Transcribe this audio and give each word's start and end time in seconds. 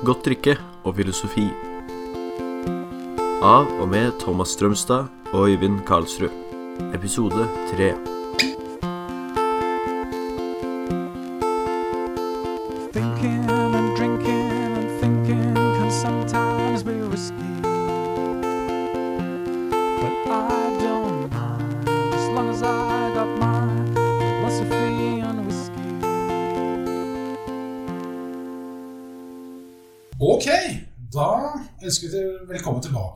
Godt 0.00 0.22
drikke 0.24 0.54
og 0.88 0.94
filosofi. 0.96 1.42
Av 3.44 3.68
og 3.68 3.88
med 3.92 4.14
Thomas 4.22 4.54
Strømstad 4.56 5.10
og 5.34 5.50
Øyvind 5.50 5.82
Karlsrud. 5.88 6.32
Episode 6.96 7.44
tre. 7.68 7.92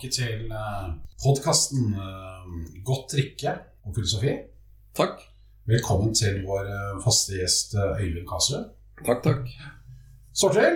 Tilbake 0.05 0.11
til 0.13 0.51
uh, 0.53 0.93
podkasten 1.23 1.95
Godt 2.85 3.15
drikke 3.15 3.55
og 3.85 3.95
filosofi. 3.95 4.35
Takk. 4.95 5.23
Velkommen 5.67 6.13
til 6.15 6.43
vår 6.45 6.67
eh, 6.69 6.99
faste 7.01 7.39
gjest 7.39 7.75
eh, 7.75 8.03
Øyvind 8.05 8.27
Kasrud. 8.29 8.67
Takk, 9.07 9.23
takk. 9.25 9.49
Står 10.37 10.53
det 10.53 10.67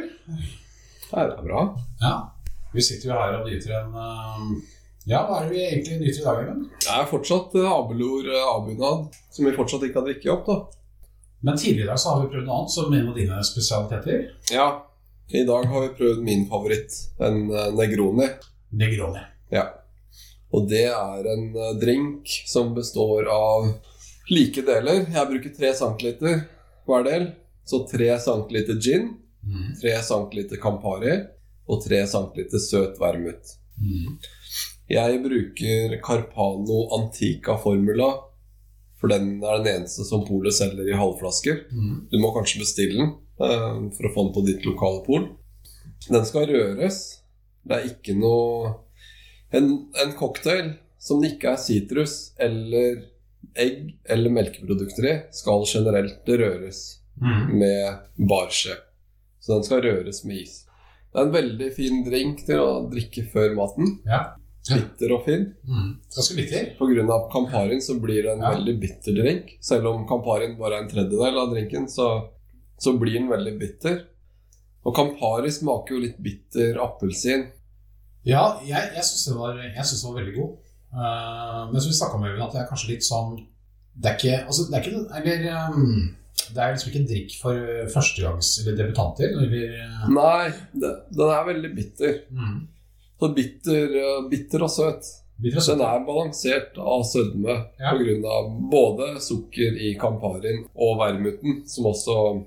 er 1.13 1.43
bra. 1.45 1.77
Ja. 2.01 2.15
Vi 2.73 2.83
sitter 2.83 3.11
jo 3.11 3.19
her 3.19 3.37
og 3.37 3.51
nyter 3.51 3.75
en 3.83 3.95
eh, 4.01 4.49
Ja, 5.09 5.23
hva 5.29 5.43
er 5.43 5.47
det 5.47 5.53
vi 5.53 5.63
egentlig 5.67 6.01
nyter 6.01 6.23
i 6.23 6.25
dag, 6.25 6.41
Øyvind? 6.41 6.65
Det 6.81 6.97
er 6.97 7.09
fortsatt 7.13 7.57
uh, 7.61 7.69
Abelor 7.69 8.33
uh, 8.33 8.49
Abunad, 8.55 9.15
som 9.31 9.45
vi 9.45 9.57
fortsatt 9.57 9.85
ikke 9.85 10.01
har 10.01 10.09
drukket 10.09 10.33
opp, 10.33 10.49
da. 10.49 10.59
Men 11.45 11.61
tidligere 11.61 11.85
i 11.85 11.93
dag 11.93 12.01
så 12.01 12.15
har 12.15 12.25
vi 12.25 12.33
prøvd 12.33 12.49
noe 12.49 12.61
annet 12.63 12.77
som 12.79 12.99
en 13.01 13.13
av 13.13 13.21
dine 13.21 13.45
spesialiteter. 13.45 14.29
Ja. 14.57 14.69
I 15.29 15.45
dag 15.45 15.69
har 15.69 15.85
vi 15.85 15.97
prøvd 16.01 16.25
min 16.25 16.49
favoritt, 16.49 16.97
en 17.21 17.45
Negroni. 17.77 18.33
Negroni. 18.71 19.23
Ja. 19.55 19.67
Og 20.53 20.69
det 20.71 20.87
er 20.89 21.29
en 21.33 21.49
uh, 21.57 21.75
drink 21.81 22.29
som 22.49 22.75
består 22.77 23.29
av 23.33 23.69
like 24.33 24.65
deler. 24.65 25.05
Jeg 25.13 25.31
bruker 25.33 25.55
3 25.57 25.73
centiliter 25.83 26.43
hver 26.89 27.05
del. 27.09 27.31
Så 27.69 27.83
3 27.89 28.15
centiliter 28.25 28.79
gin, 28.81 29.11
Tre 29.81 29.93
3 29.93 30.03
centiliter 30.05 30.61
Campari 30.61 31.15
og 31.69 31.83
3 31.85 32.03
centiliter 32.09 32.63
søt 32.65 32.97
vermut. 33.01 33.55
Mm. 33.79 34.17
Jeg 34.89 35.21
bruker 35.25 35.99
Carpano 36.05 36.87
Antica 36.97 37.59
Formula, 37.61 38.09
for 38.99 39.13
den 39.13 39.37
er 39.45 39.61
den 39.61 39.83
eneste 39.83 40.07
som 40.09 40.25
polet 40.27 40.57
selger 40.57 40.89
i 40.89 40.97
halvflasker. 40.97 41.67
Mm. 41.71 42.09
Du 42.11 42.17
må 42.23 42.33
kanskje 42.35 42.65
bestille 42.65 42.97
den 42.97 43.13
eh, 43.13 43.83
for 43.95 44.09
å 44.09 44.15
få 44.15 44.25
den 44.25 44.35
på 44.35 44.45
ditt 44.49 44.65
lokale 44.67 45.05
pol. 45.05 45.29
Den 46.09 46.25
skal 46.27 46.49
røres. 46.49 47.18
Det 47.69 47.77
er 47.77 47.89
ikke 47.91 48.15
noe 48.19 48.75
En, 49.53 49.69
en 50.03 50.11
cocktail 50.19 50.75
som 51.01 51.23
det 51.23 51.35
ikke 51.37 51.53
er 51.55 51.61
sitrus 51.63 52.15
eller 52.39 52.99
egg 53.57 53.95
eller 54.13 54.31
melkeprodukter 54.35 55.07
i, 55.09 55.15
skal 55.33 55.65
generelt 55.71 56.27
røres 56.29 56.81
Mm. 57.19 57.59
med 57.59 58.27
barskje. 58.31 58.77
Så 59.43 59.57
den 59.57 59.65
skal 59.67 59.81
røres 59.83 60.21
med 60.25 60.37
is. 60.45 60.53
Det 61.11 61.19
er 61.19 61.25
en 61.27 61.33
veldig 61.35 61.71
fin 61.75 62.05
drink 62.07 62.45
til 62.47 62.61
å 62.63 62.85
drikke 62.93 63.25
før 63.33 63.57
maten. 63.57 63.89
Ja. 64.07 64.21
Bitter 64.69 65.15
og 65.17 65.25
fin. 65.27 65.49
Mm. 65.67 65.89
Ganske 66.15 66.37
bitter. 66.37 66.69
Pga. 66.79 67.17
Camparin 67.33 67.81
så 67.83 67.97
blir 67.99 68.23
det 68.23 68.37
en 68.37 68.45
Ja. 68.45 68.53
veldig 68.55 68.77
bitter 68.81 69.13
drink. 69.19 69.57
Selv 69.61 69.87
om 69.91 70.07
Camparin 70.07 70.55
bare 70.61 70.77
er 70.79 70.83
en 70.85 70.89
tredjedel 70.93 71.39
av 71.43 71.51
drinken, 71.51 71.89
så, 71.89 72.29
så 72.79 72.95
blir 73.01 73.15
den 73.19 73.29
veldig 73.29 73.59
bitter. 73.59 74.05
Og 74.87 74.95
Campari 74.95 75.51
smaker 75.51 75.97
jo 75.97 76.01
litt 76.01 76.23
bitter 76.23 76.79
appelsin. 76.79 77.49
Ja, 78.29 78.43
jeg, 78.67 78.93
jeg 78.95 79.05
syns 79.09 79.27
den, 79.27 79.39
den 79.39 80.09
var 80.09 80.19
veldig 80.21 80.35
god. 80.37 80.57
Uh, 80.89 81.63
men 81.73 81.81
som 81.81 81.91
vi 81.91 81.97
snakka 81.99 82.17
om, 82.17 82.25
Øyvind, 82.25 82.45
at 82.47 82.55
det 82.55 82.61
er 82.63 82.69
kanskje 82.71 82.95
litt 82.95 83.05
sånn 83.05 83.35
Det 83.93 84.09
er 84.09 84.15
ikke, 84.17 84.37
altså, 84.49 84.63
det 84.71 84.79
er 84.79 84.87
ikke 84.87 85.19
Eller 85.19 85.43
um, 85.69 85.99
det 86.55 86.63
er 86.63 86.73
liksom 86.73 86.89
ikke 86.91 87.01
en 87.03 87.09
drikk 87.11 87.35
for 87.43 87.69
førstegangs- 87.93 88.55
eller 88.63 88.77
debutanter. 88.79 89.33
Eller, 89.35 89.73
eh, 89.75 90.05
Nei, 90.15 90.51
det, 90.73 90.91
den 91.13 91.33
er 91.35 91.47
veldig 91.49 91.71
bitter. 91.77 92.21
mm. 92.31 92.61
Så 93.19 93.31
bitter, 93.35 93.97
eh, 93.99 94.21
bitter 94.31 94.65
og 94.65 94.71
søt. 94.71 95.09
Bitter 95.43 95.61
og 95.61 95.67
Den 95.69 95.85
er 95.87 96.07
balansert 96.07 96.79
av 96.79 97.03
sødme 97.07 97.57
Ja. 97.79 97.93
av 97.93 98.49
både 98.71 99.21
sukker 99.21 99.77
i 99.77 99.93
Camparin 100.01 100.65
og 100.75 100.99
vermuten, 101.03 101.67
som 101.69 101.91
også 101.93 102.45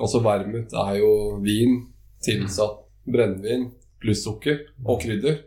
Altså 0.00 0.20
vermut 0.24 0.72
er 0.72 0.94
jo 0.96 1.40
vin 1.42 1.74
tilsatt 2.24 2.78
brennevin 3.04 3.66
pluss 4.02 4.24
sukker 4.24 4.62
og 4.84 5.00
krydder. 5.02 5.42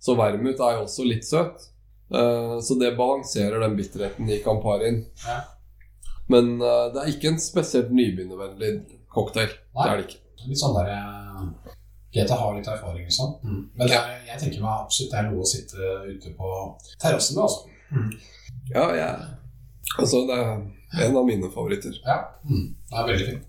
Så 0.00 0.14
vermut 0.18 0.60
er 0.62 0.78
jo 0.78 0.86
også 0.86 1.04
litt 1.06 1.26
søt. 1.28 1.66
Eh, 2.14 2.56
Så 2.64 2.78
det 2.80 2.96
balanserer 2.98 3.60
den 3.60 3.76
bitterheten 3.76 4.30
i 4.30 4.40
Camparin. 4.44 5.04
Ja. 5.26 5.40
Men 6.30 6.56
eh, 6.62 6.86
det 6.94 7.02
er 7.02 7.12
ikke 7.12 7.32
en 7.34 7.42
spesielt 7.42 7.90
nybegynnervennlig 7.94 8.72
cocktail. 9.12 9.52
Nei. 9.74 9.84
Det 9.84 9.90
er 9.90 10.00
det 10.00 10.06
ikke. 10.08 10.22
Litt 10.48 10.62
sånn 10.62 10.76
der 10.78 10.88
eh, 10.94 12.30
har 12.30 12.56
litt 12.56 12.70
erfaring 12.72 13.06
og 13.06 13.14
sånn. 13.14 13.34
Men 13.44 13.86
det 13.86 13.98
er, 13.98 14.16
jeg 14.30 14.42
tenker 14.44 14.64
meg 14.64 14.86
absolutt 14.86 15.12
det 15.12 15.20
er 15.20 15.28
noe 15.28 15.44
å 15.44 15.50
sitte 15.50 15.92
ute 16.08 16.32
på 16.38 16.54
terrassen 17.02 17.36
med, 17.36 17.44
altså. 17.44 17.68
Ja, 18.70 18.88
jeg 18.96 19.36
Altså, 19.98 20.20
det 20.28 20.36
er 20.38 21.08
en 21.08 21.16
av 21.18 21.24
mine 21.26 21.48
favoritter. 21.50 21.96
Ja. 22.06 22.20
Mm. 22.46 22.68
Det 22.90 22.98
er 22.98 23.08
veldig 23.08 23.26
fint. 23.26 23.46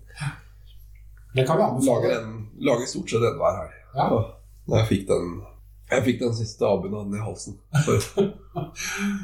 Det 1.36 1.44
kan 1.48 1.56
vi 1.56 1.64
anbefale. 1.64 1.92
Lager, 1.92 2.16
en, 2.18 2.32
lager 2.60 2.88
stort 2.90 3.12
sett 3.12 3.24
en 3.28 3.38
hver 3.40 3.58
helg. 3.60 3.76
Ja. 3.96 4.08
Når 4.66 4.78
jeg 4.82 4.86
fikk 4.88 5.08
den 5.08 5.32
Jeg 5.92 6.04
fikk 6.06 6.20
den 6.22 6.34
siste 6.36 6.64
abunaden 6.64 7.14
i 7.14 7.22
halsen. 7.22 7.58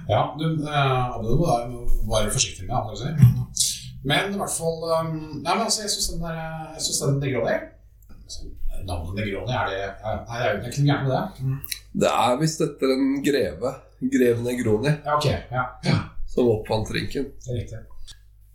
Ja, 0.08 0.22
du 0.38 0.44
eh, 0.44 1.16
må 1.22 1.46
da 1.48 2.28
forsiktig 2.32 2.66
med 2.68 2.90
det. 2.90 3.10
Si. 3.56 3.74
Men, 4.04 4.34
i 4.34 4.38
hvert 4.38 4.54
fall 4.54 4.84
um, 4.86 5.16
Nei, 5.42 5.52
men 5.52 5.64
altså, 5.64 5.82
jeg 5.82 5.90
syns 5.90 6.08
den 6.12 6.22
der 6.22 6.38
Jeg 6.74 6.84
syns 6.86 7.00
den 7.02 7.18
Negroni 7.22 7.56
Navnet 8.88 9.18
Negroni, 9.18 9.52
er 9.52 9.70
det 9.72 9.80
Er 9.82 10.20
Nei, 10.28 10.38
det 10.38 10.46
er 10.46 10.52
jo 10.52 10.70
ikke 10.70 10.84
noe 10.84 10.90
gærent 10.90 11.08
med 11.08 11.14
det. 11.16 11.78
det 12.04 12.12
er 12.12 12.40
visst 12.42 12.62
etter 12.64 12.94
en 12.94 13.06
greve, 13.26 13.72
greve 14.14 14.44
Negroni, 14.46 14.92
Ja, 15.04 15.16
okay, 15.16 15.40
Ja, 15.50 15.98
som 16.30 16.52
oppfant 16.52 16.92
drinken. 16.92 17.32
riktig. 17.48 17.82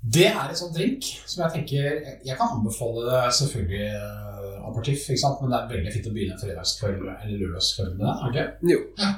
Det 0.03 0.25
er 0.28 0.50
en 0.50 0.58
sånn 0.59 0.74
drink 0.75 1.06
som 1.24 1.46
jeg 1.46 1.53
tenker 1.53 2.00
Jeg 2.28 2.36
kan 2.36 2.58
anbefale 2.58 3.06
det 3.08 3.22
selvfølgelig 3.38 3.86
uh, 3.96 4.66
aperitif, 4.68 5.06
ikke 5.08 5.22
sant? 5.22 5.40
men 5.40 5.53
det 5.53 5.59
er 5.62 5.69
veldig 5.78 5.94
fint 5.96 6.09
å 6.09 6.16
begynne 6.18 6.36
en 6.36 6.41
fredagskveld 6.41 6.97
eller 7.06 7.38
lørdagskveld 7.40 7.96
med 7.96 8.03
det. 8.09 8.16
er 8.16 8.36
det 8.36 8.74
Ja. 8.74 8.75
Jo. 8.75 9.14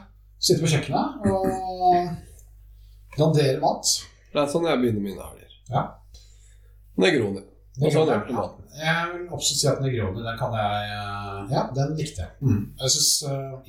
Sitte 0.46 0.62
på 0.62 0.70
kjøkkenet 0.70 1.26
og 1.32 3.18
dandere 3.18 3.58
mat. 3.64 3.96
Det 4.30 4.42
er 4.44 4.52
sånn 4.52 4.68
jeg 4.70 4.82
begynner 4.84 5.06
mine 5.08 5.26
helger. 5.32 5.58
Ja. 5.72 5.84
Negroni. 7.02 7.42
Og 7.82 7.92
så 7.92 8.06
til 8.08 8.36
maten. 8.38 8.62
Jeg 8.76 9.08
vil 9.12 9.26
absolutt 9.36 9.60
si 9.60 9.68
at 9.68 9.82
Negroni, 9.84 10.22
den 10.24 10.38
kan 10.40 10.54
jeg 10.56 10.86
eh, 10.94 11.42
Ja, 11.52 11.64
den 11.76 11.96
likte 11.98 12.24
jeg. 12.24 12.54
Jeg 12.80 12.94
syns 12.94 13.10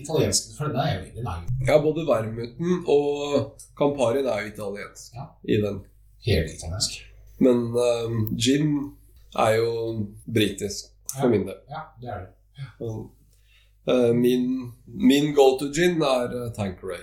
italiensken, 0.03 0.54
For 0.59 0.69
den 0.71 0.78
er 0.83 0.93
jo 0.93 1.00
veldig 1.06 1.25
er 1.33 1.71
Ja, 1.71 1.78
både 1.83 2.04
vermuten 2.06 2.84
og 2.93 3.65
Campari 3.78 4.22
det 4.27 4.31
er 4.34 4.44
jo 4.44 4.53
italiensk 4.53 5.16
Ja. 5.16 5.27
i 5.48 5.59
den. 5.65 5.81
Helt 6.26 6.50
italiensk. 6.54 7.00
Men 7.38 7.56
um, 7.76 8.37
gin 8.38 8.70
er 9.38 9.56
jo 9.59 9.72
britisk 10.26 10.92
for 11.12 11.26
Ja. 11.26 11.28
min 11.32 11.47
del. 11.47 11.59
Ja, 11.70 11.82
det 12.00 12.09
er 12.14 12.19
det. 12.25 12.32
Og, 12.81 13.10
uh, 13.92 14.14
min 14.16 14.72
min 14.86 15.34
go 15.34 15.59
to 15.59 15.69
gin 15.75 16.00
er 16.03 16.32
uh, 16.34 16.53
Tanqueray. 16.56 17.03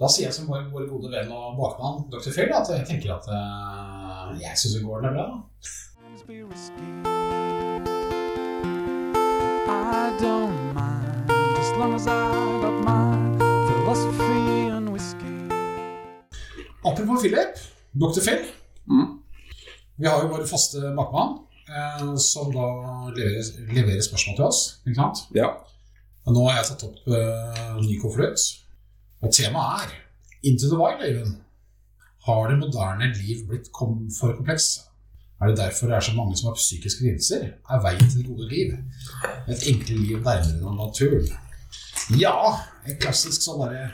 Da 0.00 0.08
sier 0.10 0.26
jeg 0.26 0.34
som 0.34 0.48
vår, 0.50 0.64
vår 0.72 0.88
gode 0.90 1.10
venn 1.12 1.28
og 1.32 1.54
bakmann 1.60 2.00
Dr. 2.10 2.32
Phil 2.34 2.50
at 2.50 2.70
jeg 2.72 2.86
tenker 2.88 3.12
at 3.14 3.28
uh, 3.30 4.32
jeg 4.42 4.56
syns 4.58 4.74
det 4.74 4.82
går 4.86 5.04
den 5.04 5.10
er 5.10 5.14
bra. 5.14 5.26
Sometimes 5.62 6.22
be 6.26 6.40
risky. 6.42 7.94
I 9.68 10.16
don't 10.20 10.74
mind 10.74 11.30
as 11.60 11.70
long 11.78 11.94
as 11.94 12.06
I 12.06 12.10
got 12.64 12.76
my 12.84 13.38
philosophy 13.68 14.68
and 14.74 14.88
whiskey. 14.90 15.36
Apropos 16.84 17.20
Philip, 17.22 17.54
Dr. 17.94 18.20
Phil. 18.24 18.44
Mm. 18.90 19.10
Vi 19.96 20.06
har 20.08 20.22
jo 20.22 20.32
vår 20.32 20.46
faste 20.50 20.80
bakmann, 20.96 21.36
eh, 21.68 22.16
som 22.18 22.50
da 22.52 22.66
leverer, 23.14 23.52
leverer 23.70 24.02
spørsmål 24.02 24.36
til 24.36 24.48
oss. 24.48 24.62
Ikke 24.86 24.98
sant? 24.98 25.22
Ja. 25.36 25.52
Og 26.24 26.34
nå 26.34 26.46
har 26.48 26.58
jeg 26.58 26.70
tatt 26.72 26.86
opp 26.88 27.08
eh, 27.08 27.76
ny 27.84 27.98
konvolutt. 28.02 28.48
Og 29.22 29.32
temaet 29.32 29.86
er 29.86 29.94
Into 30.44 30.68
the 30.68 30.76
Wild, 30.80 31.04
Øyvind. 31.06 31.36
Har 32.26 32.48
det 32.48 32.58
moderne 32.58 33.12
liv 33.20 33.46
blitt 33.48 33.70
kom 33.72 34.10
for 34.20 34.32
kompleks? 34.36 34.80
Er 35.40 35.50
det 35.50 35.58
derfor 35.58 35.86
det 35.86 35.96
er 35.96 36.00
så 36.00 36.12
mange 36.16 36.36
som 36.36 36.48
har 36.48 36.54
psykiske 36.54 37.04
lidelser? 37.04 37.42
Er 37.70 37.82
veien 37.84 38.06
til 38.10 38.18
det 38.22 38.26
gode 38.28 38.48
liv 38.48 38.72
et 39.48 39.66
enkelt 39.68 39.90
liv 40.00 40.16
nærmere 40.24 40.76
naturen? 40.78 41.28
Ja, 42.20 42.36
et 42.88 42.98
klassisk 43.00 43.44
sånn 43.44 43.60
derre 43.64 43.90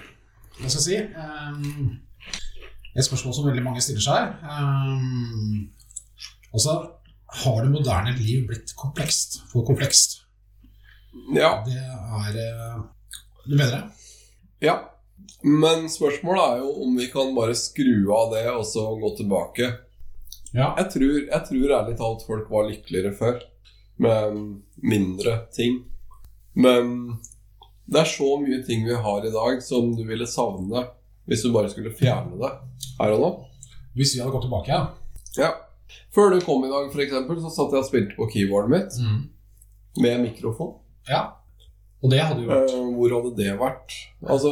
Hva 0.61 0.69
skal 0.71 0.79
jeg 0.79 0.85
si? 0.85 0.97
ehm, 1.23 1.91
et 2.97 3.07
spørsmål 3.07 3.35
som 3.37 3.47
veldig 3.47 3.63
mange 3.65 3.83
stiller 3.85 4.03
seg. 4.03 4.33
Um, 4.43 5.69
altså, 6.53 6.77
har 7.45 7.61
det 7.63 7.73
moderne 7.73 8.15
liv 8.19 8.47
blitt 8.49 8.75
komplekst? 8.79 9.41
For 9.53 9.67
komplekst? 9.67 10.21
Ja. 11.35 11.61
Det 11.67 11.77
er 11.79 12.39
eh, 12.39 12.81
Du 13.47 13.55
mener 13.57 13.77
det? 13.77 13.85
ja. 14.67 14.79
Men 15.43 15.87
spørsmålet 15.89 16.43
er 16.43 16.59
jo 16.61 16.71
om 16.85 16.97
vi 16.99 17.07
kan 17.13 17.31
bare 17.37 17.55
skru 17.57 18.11
av 18.13 18.33
det 18.35 18.43
og 18.51 18.65
så 18.69 18.83
gå 19.01 19.11
tilbake. 19.17 19.71
Ja. 20.53 20.75
Jeg 20.77 20.91
tror, 20.93 21.15
jeg 21.31 21.47
tror 21.49 21.75
ærlig 21.79 21.97
talt 21.97 22.25
folk 22.27 22.51
var 22.53 22.69
lykkeligere 22.69 23.15
før, 23.17 23.39
med 23.97 24.37
mindre 24.83 25.37
ting. 25.57 25.79
Men 26.53 27.21
det 27.89 28.03
er 28.03 28.11
så 28.11 28.35
mye 28.43 28.61
ting 28.67 28.85
vi 28.89 28.97
har 29.07 29.25
i 29.27 29.33
dag 29.33 29.63
som 29.65 29.95
du 29.97 30.03
ville 30.09 30.29
savne 30.29 30.85
hvis 31.31 31.45
du 31.47 31.53
bare 31.55 31.71
skulle 31.71 31.95
fjerne 31.95 32.39
det 32.41 32.53
her 32.99 33.17
og 33.17 33.25
nå. 33.25 33.33
Hvis 33.97 34.15
vi 34.15 34.23
hadde 34.23 34.35
gått 34.35 34.47
tilbake, 34.49 34.71
ja. 34.75 34.87
Ja. 35.39 35.51
Før 36.15 36.35
du 36.35 36.41
kom 36.43 36.65
i 36.67 36.71
dag, 36.71 36.89
for 36.93 37.03
eksempel, 37.03 37.39
så 37.43 37.51
satt 37.55 37.75
jeg 37.75 37.83
og 37.85 37.87
spilte 37.87 38.17
på 38.19 38.27
keyboardet 38.31 38.73
mitt 38.75 38.99
med 40.03 40.25
mikrofon. 40.27 40.75
ja. 41.09 41.29
Og 42.01 42.09
det 42.09 42.21
hadde 42.25 42.41
jo 42.41 42.49
vært 42.49 42.71
Eh, 42.73 42.93
hvor 42.97 43.13
hadde 43.13 43.31
det 43.37 43.55
vært? 43.61 43.95
Altså, 44.25 44.51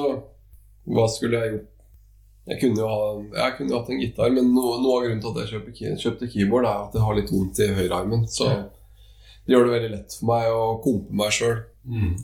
hva 0.84 1.06
skulle 1.08 1.38
jeg 1.40 1.52
gjort? 1.54 1.70
Jeg 2.48 2.60
kunne 2.60 2.80
jo 2.80 2.88
ha, 2.88 3.06
jeg 3.44 3.54
kunne 3.56 3.76
hatt 3.76 3.88
en 3.92 4.00
gitar, 4.00 4.30
men 4.32 4.50
noe, 4.54 4.74
noe 4.80 4.98
av 4.98 5.06
grunnen 5.06 5.20
til 5.20 5.32
at 5.32 5.40
jeg 5.42 5.50
kjøpte, 5.52 5.94
kjøpte 6.02 6.28
keyboard, 6.32 6.68
er 6.68 6.84
at 6.86 6.96
jeg 6.96 7.04
har 7.04 7.16
litt 7.16 7.32
vondt 7.32 7.60
i 7.60 7.68
høyrearmen. 7.76 8.26
Så 8.28 8.48
det 9.44 9.52
gjør 9.52 9.68
det 9.68 9.74
veldig 9.74 9.90
lett 9.94 10.16
for 10.16 10.30
meg 10.30 10.48
å 10.52 10.62
kompe 10.84 11.18
meg 11.20 11.32
sjøl 11.32 11.58
mm. 11.88 12.14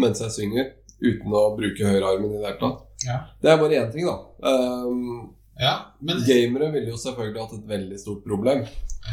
mens 0.00 0.20
jeg 0.24 0.36
synger, 0.36 0.70
uten 1.04 1.36
å 1.36 1.44
bruke 1.56 1.90
høyrearmen 1.90 2.32
i 2.32 2.40
det 2.40 2.48
hele 2.48 2.60
tatt. 2.60 2.84
Ja. 3.04 3.18
Det 3.42 3.50
er 3.50 3.60
bare 3.60 3.80
én 3.80 3.90
ting, 3.92 4.06
da. 4.08 4.16
Um, 4.50 5.34
ja. 5.60 5.74
Men, 6.00 6.22
gamere 6.26 6.72
ville 6.72 6.90
jo 6.90 6.98
selvfølgelig 6.98 7.42
hatt 7.42 7.56
et 7.58 7.68
veldig 7.68 7.98
stort 8.00 8.22
problem. 8.28 8.64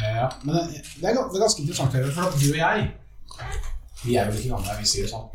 ja. 0.02 0.28
men 0.44 0.54
det, 0.54 0.62
det, 0.72 1.08
er, 1.08 1.14
det 1.14 1.36
er 1.36 1.44
ganske 1.44 1.62
interessant 1.62 1.92
for 1.92 2.22
at 2.26 2.38
du 2.40 2.46
og 2.48 2.56
jeg 2.56 2.88
Vi 4.04 4.14
er 4.16 4.26
jo 4.26 4.32
like 4.32 4.48
gamle, 4.48 4.78
vi 4.80 4.88
sier 4.88 5.04
det 5.04 5.12
sånn. 5.12 5.28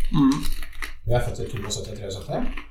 Vi 1.08 1.14
er 1.16 1.24
født 1.24 1.40
i 1.40 1.52
72-73. 1.54 2.66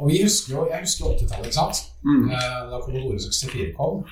Og 0.00 0.08
vi 0.08 0.22
husker 0.22 0.52
jo, 0.54 0.66
jeg 0.68 0.82
husker 0.84 1.14
80-tallet, 1.14 1.46
ikke 1.48 1.56
sant? 1.56 1.80
Mm. 2.04 2.26
Eh, 2.32 2.58
Da 2.70 2.80
Commodore 2.84 3.20
64 3.20 3.72
kom. 3.76 4.04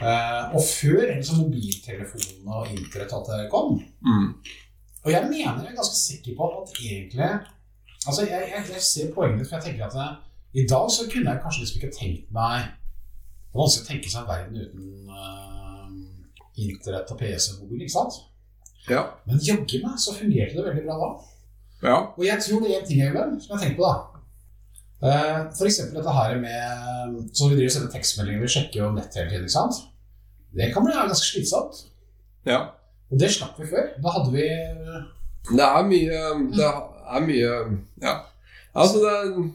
Eh, 0.00 0.44
og 0.56 0.62
før 0.64 1.00
liksom 1.16 1.42
mobiltelefonene 1.44 2.58
og 2.58 2.74
internett 2.74 3.48
kom. 3.52 3.78
Mm. 4.06 4.28
Og 5.04 5.10
jeg 5.12 5.22
mener 5.30 5.62
jeg 5.64 5.72
er 5.72 5.80
ganske 5.80 5.98
sikker 5.98 6.36
på 6.38 6.50
at 6.60 6.76
egentlig 6.82 7.30
Altså, 8.06 8.22
jeg, 8.26 8.40
jeg, 8.54 8.64
jeg 8.74 8.82
ser 8.82 9.14
poenget 9.14 9.38
ditt, 9.42 9.48
for 9.48 9.56
jeg 9.58 9.64
tenker 9.68 9.86
at 9.86 9.96
eh, 10.00 10.14
i 10.60 10.66
dag 10.66 10.86
så 10.90 11.04
kunne 11.12 11.30
jeg 11.30 11.42
kanskje 11.42 11.60
liksom 11.62 11.80
ikke 11.80 11.96
tenkt 11.98 12.30
meg 12.34 12.62
Det 13.50 13.58
er 13.58 13.60
vanskelig 13.60 13.84
å 13.84 13.90
tenke 13.90 14.10
seg 14.12 14.22
en 14.22 14.30
verden 14.30 14.56
uten 14.62 15.10
uh, 15.10 15.90
internett 16.64 17.12
og 17.12 17.18
PC 17.20 17.44
og 17.52 17.64
mobil, 17.64 17.82
ikke 17.84 17.96
sant? 17.96 18.16
Ja. 18.88 19.02
Men 19.26 19.42
jaggu 19.44 19.76
meg 19.84 19.98
så 20.00 20.14
fungerte 20.16 20.56
det 20.56 20.64
veldig 20.68 20.84
bra 20.86 20.96
da. 21.02 21.10
ja. 21.84 21.98
Og 22.16 22.24
jeg 22.24 22.42
tror 22.46 22.62
det 22.64 22.70
er 22.72 22.80
en 22.80 22.88
ting 22.88 23.02
jeg 23.02 23.12
gjør, 23.14 23.34
som 23.44 23.54
jeg 23.54 23.62
tenker 23.64 23.78
på, 23.82 23.90
da. 23.90 24.06
Uh, 25.00 25.38
For 25.56 25.68
eksempel 25.68 25.96
dette 25.96 26.12
her 26.12 26.34
med 26.42 27.30
Så 27.32 27.46
vi 27.48 27.54
driver 27.56 27.70
og 27.70 27.72
sender 27.72 27.92
tekstmeldinger, 27.94 28.42
vi 28.42 28.50
sjekker 28.52 28.82
jo 28.82 28.90
nett 28.92 29.14
hele 29.16 29.30
tiden, 29.30 29.46
ikke 29.48 29.56
sant? 29.56 29.78
Det 30.56 30.72
kan 30.74 30.84
bli 30.84 30.96
ganske 30.96 31.26
slitsomt. 31.26 31.84
ja. 32.48 32.60
Og 33.10 33.18
det 33.18 33.26
slapp 33.34 33.56
vi 33.58 33.64
før. 33.66 33.86
Da 34.02 34.10
hadde 34.14 34.30
vi 34.30 34.44
Det 35.50 35.64
er 35.66 35.86
mye 35.88 36.18
Det 36.54 36.66
er 37.16 37.26
mye 37.26 37.50
Ja. 38.02 38.14
Altså, 38.74 39.00
det, 39.02 39.50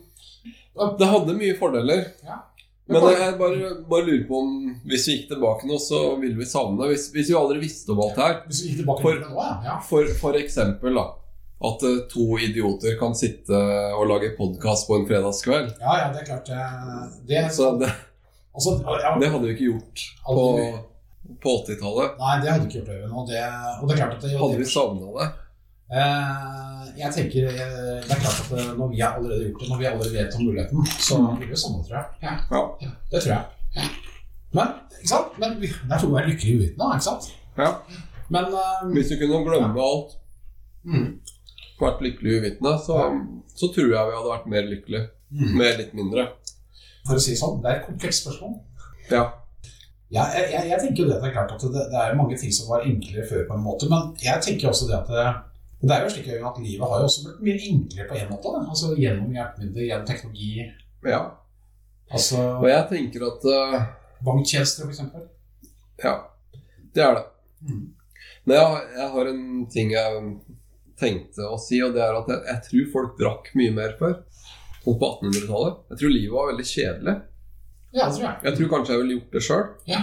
det 1.00 1.08
hadde 1.08 1.38
mye 1.40 1.56
fordeler. 1.60 2.04
Ja. 2.26 2.42
Men 2.88 3.02
jeg 3.10 3.38
bare, 3.40 3.70
bare 3.90 4.06
lurer 4.06 4.26
på 4.30 4.40
om 4.44 4.50
hvis 4.86 5.08
vi 5.10 5.14
gikk 5.16 5.30
tilbake 5.32 5.66
nå, 5.66 5.78
så 5.82 6.02
ville 6.22 6.38
vi 6.38 6.46
savne. 6.46 6.86
Hvis, 6.92 7.08
hvis 7.16 7.32
vi 7.32 7.38
aldri 7.40 7.62
visste 7.64 7.96
om 7.96 8.02
alt 8.06 8.18
det 8.20 8.26
her. 8.28 8.36
Hvis 8.50 8.60
vi 8.62 8.68
gikk 8.74 8.82
tilbake 8.84 9.02
For- 9.08 9.22
nå, 9.24 9.46
ja. 9.66 9.78
For, 9.88 10.12
for 10.22 10.38
eksempel 10.38 11.00
da 11.00 11.06
at 11.66 11.84
eh, 11.88 12.02
to 12.12 12.26
idioter 12.44 12.98
kan 13.00 13.16
sitte 13.18 13.56
og 13.96 14.04
lage 14.12 14.34
podkast 14.38 14.90
på 14.90 15.00
en 15.00 15.06
fredagskveld. 15.08 15.72
Ja, 15.80 15.94
ja, 16.02 16.10
det 16.14 16.22
er 16.22 16.28
klart 16.28 16.52
eh, 16.52 17.06
det, 17.26 17.46
Så 17.56 17.72
det, 17.80 17.90
altså, 18.54 18.76
ja, 19.02 19.14
det 19.22 19.30
hadde 19.32 19.48
vi 19.48 19.54
ikke 19.56 19.70
gjort 19.72 20.04
på, 20.28 20.44
på 21.42 21.54
80-tallet. 21.64 22.20
Nei, 22.20 22.36
det 22.44 22.52
hadde 22.52 22.68
vi 22.68 22.70
ikke 22.70 22.82
gjort, 22.84 22.92
Det, 22.92 23.00
Og, 23.08 23.32
det, 23.32 23.42
og 23.80 23.88
det 23.88 23.96
er 23.96 24.02
klart 24.04 24.18
at 24.20 24.28
det, 24.28 24.34
Hadde 24.44 24.60
vi 24.62 24.68
savna 24.70 25.16
det? 25.16 25.30
Eh, 25.94 26.86
jeg 26.98 27.12
tenker 27.14 27.46
eh, 27.46 28.00
Det 28.02 28.10
er 28.16 28.22
klart 28.24 28.40
at 28.42 28.52
eh, 28.58 28.70
når 28.74 28.88
vi 28.90 29.02
har 29.04 29.20
allerede 29.20 29.44
gjort 29.52 29.62
det, 29.62 29.68
når 29.70 29.78
vi 29.82 29.86
allerede 29.86 30.14
vet 30.16 30.36
om 30.40 30.46
muligheten, 30.48 30.88
så 31.08 31.20
blir 31.38 31.52
det 31.52 31.60
samme, 31.62 31.84
tror 31.86 31.98
jeg. 32.00 32.06
Ja, 32.26 32.34
Ja. 32.52 32.62
ja, 32.82 32.90
det 33.12 33.22
tror 33.22 33.34
jeg. 33.36 33.46
Ja. 33.76 33.86
Men, 34.58 34.68
ikke 34.98 35.12
sant? 35.12 35.38
Men 35.44 35.56
det 35.62 35.70
er 35.92 36.02
sånn 36.02 36.10
å 36.14 36.18
være 36.18 36.32
lykkelig 36.32 36.56
uten, 36.64 36.78
da, 36.82 36.90
ikke 36.98 37.08
sant? 37.12 37.30
ja. 37.60 37.70
Men 38.34 38.50
eh, 38.58 38.82
Hvis 38.96 39.12
du 39.12 39.20
kunne 39.22 39.44
glemme 39.46 39.84
alt, 39.86 40.16
mm, 40.90 41.08
vært 41.84 42.02
lykkelig 42.02 42.40
uvitende, 42.40 42.74
så, 42.82 43.00
så 43.54 43.70
tror 43.76 43.92
jeg 43.94 44.10
vi 44.10 44.16
hadde 44.18 44.32
vært 44.34 44.48
mer 44.56 44.70
lykkelige. 44.72 45.08
mm. 45.36 45.52
Med 45.60 45.78
litt 45.84 45.94
mindre. 45.94 46.24
For 47.06 47.20
å 47.20 47.22
si 47.22 47.36
det 47.36 47.42
sånn, 47.44 47.60
det 47.62 47.70
er 47.70 47.76
et 47.84 47.86
komplekst 47.86 48.26
spørsmål. 48.26 48.56
Ja. 49.12 49.28
Ja, 50.10 50.24
jeg, 50.34 50.50
jeg, 50.54 50.70
jeg 50.72 50.80
tenker 50.82 51.04
jo 51.04 51.10
det, 51.12 51.20
det 51.22 51.30
er 51.30 51.36
klart 51.36 51.52
at 51.54 51.62
det, 51.62 51.84
det 51.92 52.02
er 52.02 52.18
mange 52.18 52.38
ting 52.42 52.54
som 52.54 52.72
var 52.72 52.86
enklere 52.88 53.26
før, 53.30 53.46
på 53.50 53.54
en 53.58 53.64
måte, 53.66 53.90
men 53.92 54.12
jeg 54.24 54.42
tenker 54.46 54.70
også 54.72 54.88
det 54.90 54.98
at 54.98 55.10
det, 55.14 55.26
det 55.82 55.94
er 55.94 56.06
jo 56.06 56.12
slik 56.14 56.30
at 56.34 56.60
livet 56.64 56.88
har 56.88 57.02
jo 57.02 57.08
også 57.10 57.26
blitt 57.26 57.42
mye 57.44 57.70
enklere 57.70 58.08
på 58.10 58.18
en 58.20 58.30
måte. 58.32 58.54
Da. 58.54 58.62
Altså 58.74 58.94
Gjennom 58.98 59.34
hjelpemidler, 59.36 59.88
gjennom 59.90 60.08
teknologi, 60.08 60.52
ja. 61.06 61.22
altså 62.10 62.42
Og 62.62 62.68
jeg 62.70 62.88
tenker 62.92 63.26
at 63.28 63.48
uh, 63.52 63.76
banktjenester 64.26 64.88
f.eks. 64.88 65.04
Ja, 66.04 66.16
det 66.96 67.04
er 67.04 67.20
det. 67.20 67.26
Mm. 67.66 67.84
Men 68.46 68.58
jeg, 68.60 68.86
jeg 68.98 69.10
har 69.16 69.32
en 69.32 69.46
ting 69.74 69.94
jeg 69.94 70.24
tenkte 71.00 71.50
å 71.52 71.60
si, 71.60 71.82
og 71.84 71.96
det 71.96 72.04
er 72.06 72.18
at 72.18 72.30
jeg, 72.32 72.42
jeg 72.50 72.64
tror 72.70 72.92
folk 72.94 73.18
drakk 73.20 73.52
mye 73.60 73.74
mer 73.76 73.96
før. 74.00 74.20
Sånn 74.86 75.00
på 75.02 75.10
1800-tallet. 75.10 75.82
Jeg 75.92 76.02
tror 76.02 76.14
livet 76.14 76.36
var 76.36 76.52
veldig 76.52 76.68
kjedelig. 76.70 77.16
Ja, 77.96 78.06
det 78.06 78.12
tror 78.14 78.26
jeg. 78.28 78.38
Jeg 78.46 78.58
tror 78.58 78.72
kanskje 78.74 78.94
jeg 78.94 79.02
ville 79.02 79.18
gjort 79.18 79.36
det 79.36 79.44
sjøl. 79.48 79.66
Ja. 79.90 80.02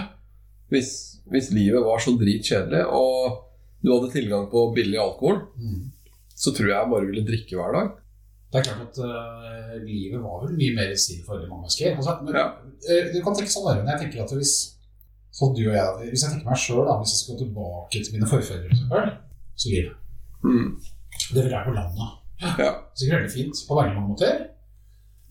Hvis, 0.73 0.91
hvis 1.31 1.49
livet 1.55 1.85
var 1.85 2.03
så 2.03 2.15
dritkjedelig, 2.19 2.83
og 2.89 3.42
du 3.83 3.91
hadde 3.93 4.11
tilgang 4.13 4.47
på 4.51 4.61
billig 4.75 4.99
alkohol, 4.99 5.41
Mm. 5.59 5.91
så 6.35 6.53
tror 6.55 6.67
jeg 6.69 6.77
jeg 6.79 6.91
bare 6.93 7.05
ville 7.09 7.25
drikke 7.27 7.57
hver 7.59 7.73
dag. 7.77 7.89
Det 8.53 8.59
er 8.61 8.67
klart 8.69 8.81
at 8.85 8.97
uh, 9.01 9.73
livet 9.83 10.21
var 10.21 10.43
vel 10.45 10.55
mye 10.57 10.75
mer 10.77 10.91
i 10.93 10.97
stil 10.97 11.23
for 11.25 11.35
veldig 11.35 11.49
mange 11.49 11.63
mennesker. 11.65 11.95
Altså, 11.97 12.13
men, 12.23 12.35
Ja. 12.37 12.45
uh, 12.53 13.03
du 13.13 13.17
kan 13.25 13.33
tenke 13.35 13.49
sånn 13.53 13.65
der, 13.67 13.81
men 13.83 13.91
jeg 13.93 14.01
tenker 14.05 14.23
at 14.23 14.33
hvis 14.37 14.53
sånn 15.33 15.55
du 15.57 15.63
og 15.69 15.73
jeg, 15.75 16.09
hvis 16.13 16.23
jeg 16.23 16.31
tenker 16.35 16.49
meg 16.51 16.59
sjøl, 16.61 16.85
hvis 17.01 17.13
jeg 17.13 17.19
skal 17.23 17.33
gå 17.33 17.39
tilbake 17.43 18.03
til 18.03 18.13
mine 18.13 18.29
forfedre, 18.29 18.69
for 18.89 19.09
så 19.57 19.69
livet. 19.73 19.95
Mm. 20.45 20.67
Det 21.33 21.41
ville 21.43 21.55
jeg 21.57 21.65
på 21.65 21.73
landet. 21.73 22.19
Ja. 22.59 22.71
Sikkert 22.97 23.17
veldig 23.21 23.31
fint 23.33 23.63
på 23.67 23.75
veldig 23.79 23.95
mange 23.97 24.09
måter. 24.13 24.39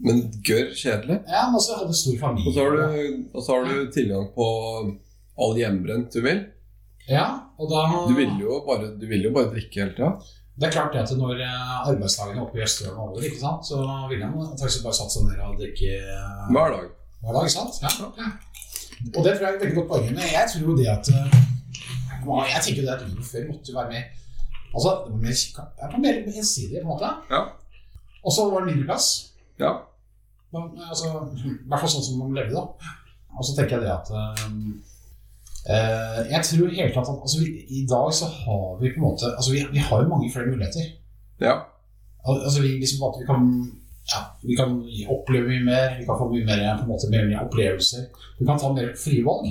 Men 0.03 0.21
gørr 0.43 0.71
kjedelig. 0.75 1.19
Ja, 1.31 1.45
men 1.47 1.59
også 1.61 1.77
hadde 1.79 1.95
stor 1.95 2.17
familie. 2.19 2.49
Og 2.49 2.55
så 2.57 2.65
har 2.65 2.71
du, 2.75 3.41
så 3.41 3.55
har 3.55 3.65
du 3.71 3.91
tilgang 3.95 4.25
på 4.35 4.47
all 5.39 5.55
hjemmebrent 5.61 6.11
du 6.15 6.21
vil. 6.25 6.41
Ja, 7.09 7.27
og 7.59 7.71
da 7.71 7.83
Du 8.09 8.15
vil 8.15 8.37
jo 8.41 8.63
bare, 8.67 8.93
du 9.01 9.07
vil 9.11 9.25
jo 9.27 9.33
bare 9.35 9.51
drikke 9.51 9.83
hele 9.83 9.95
tida. 9.97 10.13
Det 10.61 10.69
er 10.69 10.75
klart 10.75 10.93
det 10.95 11.01
at 11.03 11.13
når 11.17 11.41
arbeidsdagen 11.43 12.37
er 12.39 12.45
oppe 12.45 12.61
i 12.61 12.63
Østerdalen 12.63 12.99
og 13.01 13.09
over, 13.09 13.25
ikke 13.27 13.41
sant, 13.41 13.67
så 13.67 13.79
vil 14.11 14.23
han 14.23 14.35
faktisk 14.61 14.85
bare 14.85 14.99
satt 14.99 15.15
seg 15.15 15.25
ned 15.27 15.41
og 15.43 15.57
drikke 15.59 15.95
eh, 15.99 16.43
Hver 16.53 16.75
dag. 16.77 16.91
hver 17.25 17.39
dag, 17.39 17.49
sant? 17.51 17.79
Ja. 17.83 17.93
ja. 18.21 18.29
Og 19.17 19.25
det 19.25 19.33
tror 19.35 19.47
jeg 19.47 19.51
er 19.51 19.57
et 19.57 19.65
veldig 19.65 19.79
godt 19.81 19.89
poeng. 19.93 20.11
Men 20.13 20.29
jeg 20.37 20.51
tror 20.53 20.67
jo 20.69 20.77
det 20.79 20.89
at 20.93 21.09
eh, 21.13 21.39
Jeg 22.53 22.61
tenker 22.67 22.83
jo 22.83 22.87
det 22.87 22.95
at 22.95 23.07
livet 23.09 23.31
før 23.33 23.49
måtte 23.49 23.73
jo 23.73 23.79
være 23.81 23.95
mer 23.95 24.05
Altså, 24.73 24.91
det 25.05 25.13
var 25.13 25.21
mer, 25.21 25.37
ja, 25.81 25.87
var 25.93 25.99
mer 26.01 26.19
ensidig, 26.41 26.79
på 26.79 26.81
en 26.81 26.91
måte. 26.95 27.09
Ja. 27.31 27.41
Og 28.25 28.33
så 28.33 28.47
var 28.51 28.63
det 28.63 28.71
mindre 28.71 28.87
plass. 28.89 29.09
Ja. 29.61 29.73
Men, 30.53 30.71
altså, 30.89 31.11
I 31.45 31.51
hvert 31.69 31.83
fall 31.83 31.93
sånn 31.93 32.07
som 32.07 32.23
man 32.23 32.33
levde, 32.39 32.57
da. 32.57 32.95
Og 33.37 33.45
så 33.45 33.57
tenker 33.57 33.77
jeg 33.77 33.85
det 33.85 33.93
at 33.93 34.09
eh, 34.17 34.47
Jeg 35.67 36.41
tror 36.45 36.69
helt 36.75 36.93
klart 36.93 37.09
at 37.13 37.19
altså, 37.25 37.39
vi, 37.43 37.47
I 37.79 37.87
dag 37.87 38.07
så 38.21 38.27
har 38.27 38.81
vi 38.81 38.89
på 38.91 38.99
en 38.99 39.05
måte 39.09 39.27
Altså, 39.37 39.53
vi, 39.55 39.61
vi 39.73 39.79
har 39.79 40.03
jo 40.03 40.09
mange 40.09 40.33
flere 40.33 40.47
muligheter. 40.51 40.85
Ja. 41.41 41.55
Al- 42.29 42.43
Altså, 42.47 42.63
vi, 42.63 42.69
liksom, 42.83 42.99
vi 43.21 43.27
kan 43.31 43.43
ja, 44.13 44.21
vi 44.43 44.55
kan 44.59 44.71
oppleve 45.15 45.47
mye 45.49 45.65
mer, 45.65 45.89
vi 45.99 46.05
kan 46.09 46.19
få 46.19 46.27
mye 46.33 46.45
mer, 46.45 46.77
på 46.79 46.83
en 46.83 46.89
måte, 46.91 47.07
mer, 47.11 47.45
opplevelser. 47.45 48.03
Vi 48.41 48.47
kan 48.49 48.59
ta 48.59 48.73
mer 48.73 48.89
frie 49.05 49.23
valg. 49.25 49.47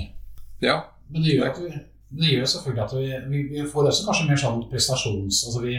ja. 0.62 0.76
Men 1.12 1.22
det 1.22 1.32
gjør, 1.34 1.48
at 1.50 1.58
vi, 1.62 1.70
det 2.20 2.28
gjør 2.34 2.44
selvfølgelig 2.52 2.84
at 2.84 2.92
vi, 2.98 3.06
vi, 3.32 3.38
vi 3.54 3.64
får 3.72 3.86
også 3.88 4.04
kanskje 4.08 4.28
mer 4.28 4.40
sånn 4.40 4.62
prestasjons... 4.70 5.40
Altså 5.46 5.60
vi, 5.64 5.74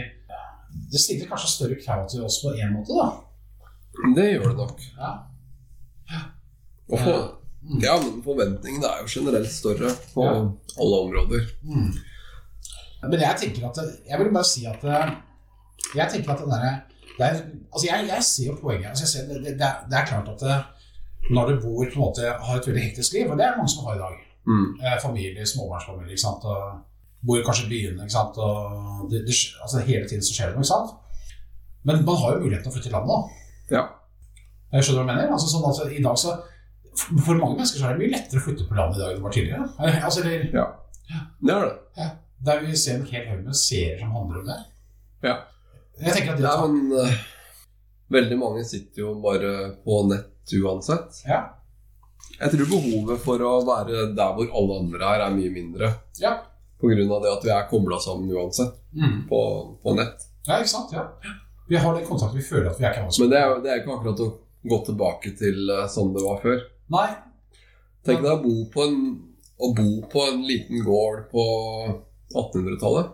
det 0.92 1.00
stiller 1.00 1.26
kanskje 1.30 1.48
større 1.54 1.78
krav 1.84 2.04
til 2.10 2.22
oss 2.26 2.40
på 2.42 2.52
en 2.58 2.74
måte, 2.74 2.94
da. 2.98 3.06
Det 4.18 4.26
gjør 4.32 4.48
det 4.50 4.56
nok. 4.58 4.84
Ja. 4.98 5.12
Og 6.90 6.98
for, 6.98 7.14
Mm. 7.14 7.30
Ja, 7.80 7.94
men 8.02 8.18
forventningene 8.24 8.86
er 8.90 8.98
jo 9.04 9.08
generelt 9.08 9.50
større 9.52 9.90
på 10.14 10.24
Ja. 10.24 10.32
alle 10.80 10.96
områder. 11.06 11.46
Mm. 11.62 11.92
Men 13.04 13.20
jeg 13.20 13.36
tenker 13.40 13.68
at 13.68 13.78
Jeg 14.08 14.18
vil 14.20 14.32
bare 14.32 14.44
si 14.48 14.64
at 14.66 14.84
eh, 14.84 15.10
Jeg 15.94 16.08
tenker 16.12 16.32
at 16.32 16.38
den 16.42 16.50
derre 16.50 16.74
er, 17.20 17.34
altså 17.72 17.86
jeg, 17.86 18.06
jeg 18.08 18.22
ser 18.24 18.46
jo 18.46 18.54
poenget. 18.60 18.88
Altså 18.90 19.04
jeg 19.04 19.10
ser, 19.12 19.28
det, 19.28 19.44
det, 19.44 19.58
det, 19.90 19.98
er, 19.98 20.06
klart 20.06 20.28
at 20.28 20.40
det, 20.40 20.56
når 21.30 21.48
du 21.50 21.60
bor 21.62 21.84
på 21.84 21.94
en 21.94 22.00
måte 22.00 22.22
har 22.46 22.56
et 22.58 22.66
veldig 22.66 22.82
hektisk 22.82 23.12
liv, 23.14 23.30
og 23.30 23.38
det 23.38 23.44
er 23.46 23.50
det 23.54 23.58
mange 23.62 23.70
som 23.74 23.84
har 23.86 23.94
i 23.96 24.04
dag 24.04 24.20
Mm. 24.46 24.76
eh, 24.84 24.98
Familie, 25.02 25.46
småbarnsfamilie, 25.46 26.10
ikke 26.12 26.20
sant. 26.20 26.42
Og 26.44 26.80
bor 27.26 27.38
kanskje 27.46 27.64
i 27.64 27.68
byene, 27.70 28.02
ikke 28.04 28.12
sant. 28.12 28.36
Og 28.36 29.06
det, 29.10 29.22
det, 29.26 29.34
altså 29.62 29.78
hele 29.86 30.08
tiden 30.08 30.22
så 30.26 30.34
skjer 30.36 30.46
det 30.50 30.56
noe, 30.58 30.64
ikke 30.66 30.74
sant. 30.74 30.90
Men 31.84 32.02
man 32.04 32.16
har 32.20 32.34
jo 32.34 32.42
muligheten 32.42 32.66
til 32.66 32.72
å 32.72 32.74
flytte 32.74 32.88
til 32.90 32.96
landet, 32.96 33.14
da. 33.14 33.76
Ja. 33.76 33.82
Jeg 34.74 34.84
skjønner 34.84 35.00
hva 35.00 35.06
du 35.06 35.12
mener. 35.14 35.32
Altså, 35.32 35.48
sånn 35.48 35.64
at 35.70 35.96
I 35.96 36.02
dag 36.04 36.18
så 36.20 36.34
For 36.96 37.34
mange 37.34 37.56
mennesker 37.56 37.80
så 37.80 37.88
er 37.88 37.96
det 37.96 38.02
mye 38.04 38.12
lettere 38.14 38.40
å 38.40 38.44
flytte 38.44 38.66
på 38.68 38.76
landet 38.78 38.98
i 38.98 39.02
dag 39.02 39.10
enn 39.10 39.16
det 39.18 39.24
var 39.26 39.34
tidligere. 39.34 39.66
Altså, 40.04 40.20
eller, 40.24 40.44
Ja. 40.54 40.66
Det 41.44 41.54
er 41.54 41.64
det. 41.96 42.06
der 42.44 42.60
vi 42.64 42.76
ser 42.76 42.94
en 43.00 43.06
hel 43.10 43.26
haug 43.28 43.42
med 43.44 43.56
serier 43.56 43.98
som 44.00 44.12
handler 44.14 44.38
om 44.40 44.46
det. 44.46 44.58
Ja. 45.26 45.34
Jeg 46.00 46.12
tenker 46.14 46.32
at 46.32 46.38
det 46.38 46.44
Ja, 46.48 46.66
men 46.66 46.92
eh, 46.92 47.18
veldig 48.10 48.38
mange 48.40 48.64
sitter 48.64 49.02
jo 49.04 49.14
bare 49.24 49.50
på 49.84 50.00
nett 50.10 50.54
uansett. 50.60 51.22
ja. 51.28 51.42
Jeg 52.40 52.50
tror 52.50 52.66
behovet 52.66 53.20
for 53.22 53.38
å 53.46 53.50
være 53.66 54.08
der 54.16 54.32
hvor 54.34 54.48
alle 54.58 54.78
andre 54.80 55.04
er, 55.14 55.20
er 55.26 55.34
mye 55.36 55.50
mindre. 55.54 55.92
Ja. 56.18 56.32
Av 56.84 57.22
det 57.22 57.30
at 57.30 57.44
vi 57.46 57.50
er 57.54 57.68
kobla 57.70 57.96
sammen 58.02 58.28
uansett 58.34 58.74
Mm. 58.94 59.28
på, 59.28 59.38
på 59.82 59.94
nett. 59.96 60.20
ja, 60.46 60.58
ikke 60.60 60.68
sant? 60.68 60.92
Ja. 60.92 61.04
Vi 61.68 61.76
har 61.76 61.94
den 61.94 62.04
kontakten 62.06 62.36
vi 62.38 62.44
føler 62.44 62.70
at 62.70 62.78
vi 62.80 62.84
er 62.84 62.92
ikke 62.92 63.20
Men 63.20 63.30
det 63.30 63.38
er 63.38 63.60
det 63.62 63.70
er 63.72 63.78
ikke 63.80 63.94
akkurat 63.96 64.20
å 64.20 64.26
gå 64.68 64.78
tilbake 64.86 65.32
til 65.38 65.70
eh, 65.70 65.86
sånn 65.88 66.12
det 66.14 66.22
var 66.24 66.40
før. 66.42 66.60
Nei. 66.92 67.08
Tenk 68.04 68.20
deg 68.20 68.32
å 68.34 68.42
bo 68.42 68.54
på 68.72 68.84
en, 68.84 68.98
bo 69.58 69.90
på 70.12 70.24
en 70.28 70.42
liten 70.44 70.82
gård 70.84 71.28
på 71.32 71.44
1800-tallet. 72.34 73.12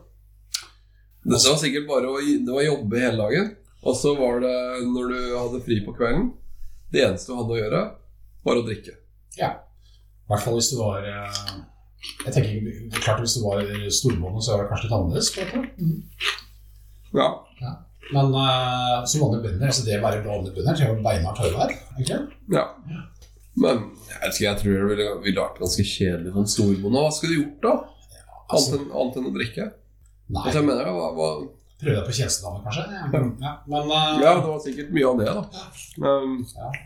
Det 1.22 1.36
var 1.36 1.58
sikkert 1.60 1.88
bare 1.88 2.10
å 2.10 2.20
det 2.20 2.52
var 2.52 2.64
jobbe 2.64 3.02
hele 3.02 3.20
dagen. 3.20 3.50
Og 3.84 3.96
så 3.96 4.14
var 4.18 4.40
det 4.42 4.56
når 4.88 5.12
du 5.12 5.20
hadde 5.32 5.62
fri 5.64 5.78
på 5.80 5.94
kvelden 5.96 6.26
Det 6.92 7.00
eneste 7.00 7.32
du 7.32 7.38
hadde 7.38 7.54
å 7.54 7.60
gjøre, 7.60 7.82
var 8.44 8.60
å 8.60 8.64
drikke. 8.66 8.92
Ja. 9.38 9.54
I 10.26 10.32
hvert 10.32 10.44
fall 10.44 10.58
hvis 10.58 10.68
du 10.72 10.76
var 10.80 11.06
eh, 11.08 11.38
Jeg 12.26 12.34
tenker 12.34 12.50
er 12.58 13.00
klart 13.00 13.22
Hvis 13.22 13.38
du 13.38 13.46
var 13.46 13.62
storbonde, 13.94 14.42
så 14.44 14.56
var 14.56 14.64
det 14.64 14.72
kanskje 14.72 14.88
litt 14.88 14.96
annerledes. 14.98 15.32
Mm. 15.80 15.96
Ja. 17.16 17.30
Men 18.10 18.34
uh, 18.34 19.06
som 19.06 19.22
vanlige 19.22 19.44
bønder, 19.46 19.70
altså 19.70 19.86
det 19.86 19.98
å 20.00 20.02
være 20.02 20.22
vanlig 20.24 20.52
bønder, 20.56 20.76
det 20.76 20.86
er 20.86 20.92
jo 20.92 21.02
beinhardt 21.04 21.42
arbeid. 21.46 21.76
Ikke? 22.02 22.20
ja. 22.56 22.64
Men 23.56 23.80
jeg 24.08 24.18
vet 24.20 24.34
ikke, 24.34 24.44
jeg 24.46 24.58
tror 24.60 24.74
det 24.76 24.88
ville, 24.90 25.06
ville 25.24 25.42
vært 25.42 25.62
ganske 25.62 25.86
kjedelig 25.86 26.34
som 26.34 26.50
storbonde. 26.54 27.00
Hva 27.02 27.14
skulle 27.14 27.34
du 27.34 27.40
gjort 27.42 27.64
da? 27.64 27.72
Annet 27.80 28.52
Altså, 28.56 28.76
enn, 28.78 28.90
annet 28.90 29.16
enn 29.18 29.30
å 29.30 29.32
drikke? 29.34 29.64
nei, 30.30 30.44
Altså, 30.44 30.58
jeg 30.60 30.66
mener, 30.68 30.90
hva, 30.94 31.08
hva, 31.16 31.28
prøve 31.80 31.96
deg 31.96 32.06
på 32.06 32.14
tjenestedame, 32.18 32.60
kanskje. 32.66 32.84
Ja. 32.92 33.04
Ja. 33.40 33.52
Men, 33.72 33.90
uh... 33.90 34.20
ja, 34.22 34.32
det 34.38 34.46
var 34.46 34.60
sikkert 34.64 34.92
mye 34.96 35.10
av 35.10 35.20
det, 35.20 35.28
da. 35.38 35.66
Ja, 36.04 36.14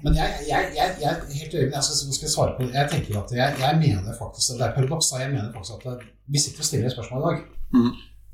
men 0.05 0.19
jeg, 0.19 0.47
jeg, 0.49 0.71
jeg, 0.79 0.97
jeg 1.03 1.11
er 1.11 1.21
helt 1.39 1.57
øyeblikk, 1.59 1.75
Jeg 1.75 1.87
skal, 1.89 2.17
skal 2.19 2.33
svare 2.37 2.57
på 2.57 2.65
det. 2.67 2.75
Jeg 2.79 2.93
tenker 2.93 3.21
at 3.21 3.35
jeg, 3.35 3.59
jeg 3.65 3.81
mener 3.83 4.19
faktisk 4.19 4.59
Det 4.59 4.67
er 4.69 4.75
paradoks. 4.77 5.13
Jeg 5.19 5.33
mener 5.35 5.51
faktisk 5.57 5.79
at 5.81 5.87
det- 5.89 6.11
vi 6.35 6.41
sitter 6.41 6.65
og 6.65 6.69
stiller 6.71 6.93
spørsmål 6.95 7.21
i 7.21 7.27
dag. 7.29 7.41
Mm. 7.77 7.91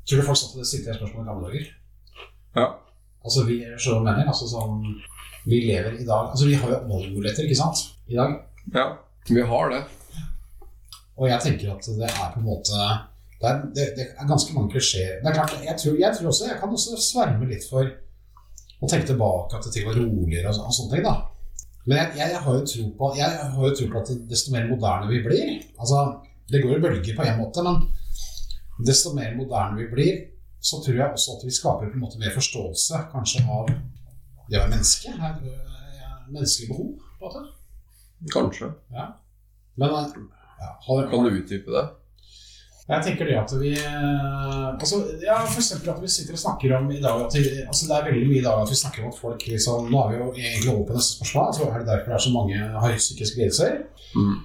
Tror 0.07 0.21
du 0.21 0.25
folk 0.27 0.39
satt 0.39 0.59
og 0.59 0.67
stilte 0.69 0.93
spørsmål 0.99 1.25
i 1.25 1.29
gamle 1.29 1.49
dager? 1.49 1.65
Ja. 2.55 2.67
Altså, 3.25 3.43
vi 3.49 3.57
hva 3.65 3.79
jeg 3.79 4.05
mener. 4.05 4.27
Altså, 4.31 4.47
sånn, 4.51 4.85
vi 5.45 5.59
lever 5.65 5.95
i 5.99 6.05
dag 6.05 6.29
Altså, 6.31 6.45
vi 6.47 6.53
har 6.59 6.69
jo 6.69 6.79
valgmuligheter, 6.89 7.43
ikke 7.47 7.55
sant? 7.57 7.79
I 8.07 8.15
dag. 8.19 8.35
ja, 8.75 8.85
vi 9.29 9.41
har 9.41 9.69
det. 9.73 9.81
Og 11.17 11.27
jeg 11.29 11.41
tenker 11.43 11.73
at 11.75 11.85
det 11.99 12.07
er 12.09 12.29
på 12.33 12.39
en 12.41 12.45
måte 12.45 12.77
Det 13.41 13.49
er, 13.49 13.61
det, 13.75 13.85
det 13.97 14.05
er 14.19 14.27
ganske 14.29 14.53
mange 14.53 14.71
klisjeer. 14.75 15.17
Det 15.21 15.29
er 15.31 15.33
klart, 15.39 15.55
jeg 15.65 15.75
tror, 15.81 15.95
jeg 15.99 16.17
tror 16.17 16.27
også 16.31 16.47
Jeg 16.51 16.59
kan 16.61 16.69
også 16.77 16.97
sverme 17.01 17.47
litt 17.49 17.65
for 17.69 17.89
å 18.81 18.89
tenke 18.89 19.07
tilbake 19.11 19.57
at 19.57 19.67
ting 19.73 19.85
var 19.85 19.97
roligere 19.97 20.47
og, 20.49 20.55
så- 20.57 20.65
og 20.65 20.73
sånne 20.73 20.95
ting, 20.95 21.03
da. 21.05 21.15
Men 21.85 21.97
jeg, 21.97 22.07
jeg, 22.17 22.29
jeg 22.35 22.41
har 22.45 22.53
jo 22.59 22.65
tro 22.71 22.83
på 22.97 23.09
Jeg 23.17 23.29
har 23.55 23.63
jo 23.67 23.73
tro 23.77 23.87
på 23.93 24.01
at 24.03 24.11
desto 24.29 24.53
mer 24.53 24.67
moderne 24.69 25.09
vi 25.09 25.19
blir 25.25 25.51
Altså, 25.79 26.01
det 26.51 26.61
går 26.63 26.77
i 26.77 26.81
bølger 26.83 27.15
på 27.17 27.25
en 27.25 27.37
måte, 27.41 27.63
men 27.65 27.81
desto 28.85 29.13
mer 29.17 29.33
moderne 29.37 29.77
vi 29.77 29.85
blir, 29.93 30.17
så 30.61 30.77
tror 30.83 30.97
jeg 30.97 31.13
også 31.15 31.37
at 31.37 31.45
vi 31.47 31.53
skaper 31.53 31.89
på 31.89 31.97
en 31.97 32.03
måte 32.03 32.19
mer 32.21 32.33
forståelse 32.35 32.99
kanskje 33.13 33.41
av 33.49 33.69
det 34.51 34.59
være 34.59 34.69
menneske. 34.75 35.07
Her, 35.21 35.33
øh, 35.51 36.33
Menneskelige 36.35 36.69
behov, 36.71 36.89
på 37.19 37.25
en 37.25 37.25
måte. 37.25 37.41
Kanskje. 38.35 38.67
Men 39.79 39.89
øh, 39.89 40.05
ja, 40.61 40.69
har, 40.85 41.09
Kan 41.09 41.19
du 41.25 41.29
utdype 41.41 41.71
det? 41.77 41.85
Jeg 42.91 43.03
tenker 43.05 43.25
det 43.29 43.35
at 43.43 43.51
vi 43.61 43.69
eh, 43.71 44.67
altså, 44.81 44.95
ja, 45.23 45.35
For 45.53 45.59
eksempel 45.63 45.89
at 45.93 46.01
vi 46.03 46.07
sitter 46.07 46.33
og 46.33 46.39
snakker 46.45 46.73
om 46.77 46.91
i 46.91 47.01
dag 47.01 47.25
at 47.25 47.33
vi, 47.37 47.43
altså 47.69 47.83
Det 47.87 47.95
er 47.97 48.07
veldig 48.09 48.27
mye 48.31 48.39
i 48.41 48.45
dag 48.47 48.61
at 48.61 48.69
vi 48.73 48.75
snakker 48.83 49.03
om 49.03 49.11
at 49.13 49.19
folk 49.21 49.45
liksom 49.47 49.87
Nå 49.91 49.97
er 50.03 50.09
vi 50.11 50.17
jo 50.21 50.27
egentlig 50.33 50.71
over 50.73 50.87
på 50.87 50.93
neste 50.97 51.13
spørsmål. 51.17 51.53
Så 51.55 51.61
er 51.69 51.77
det 51.79 51.87
derfor 51.91 52.07
det 52.11 52.17
er 52.17 52.25
så 52.27 52.33
mange 52.37 52.57
har 52.83 52.97
psykiske 52.97 53.37
lidelser? 53.39 53.71
Mm. 54.15 54.35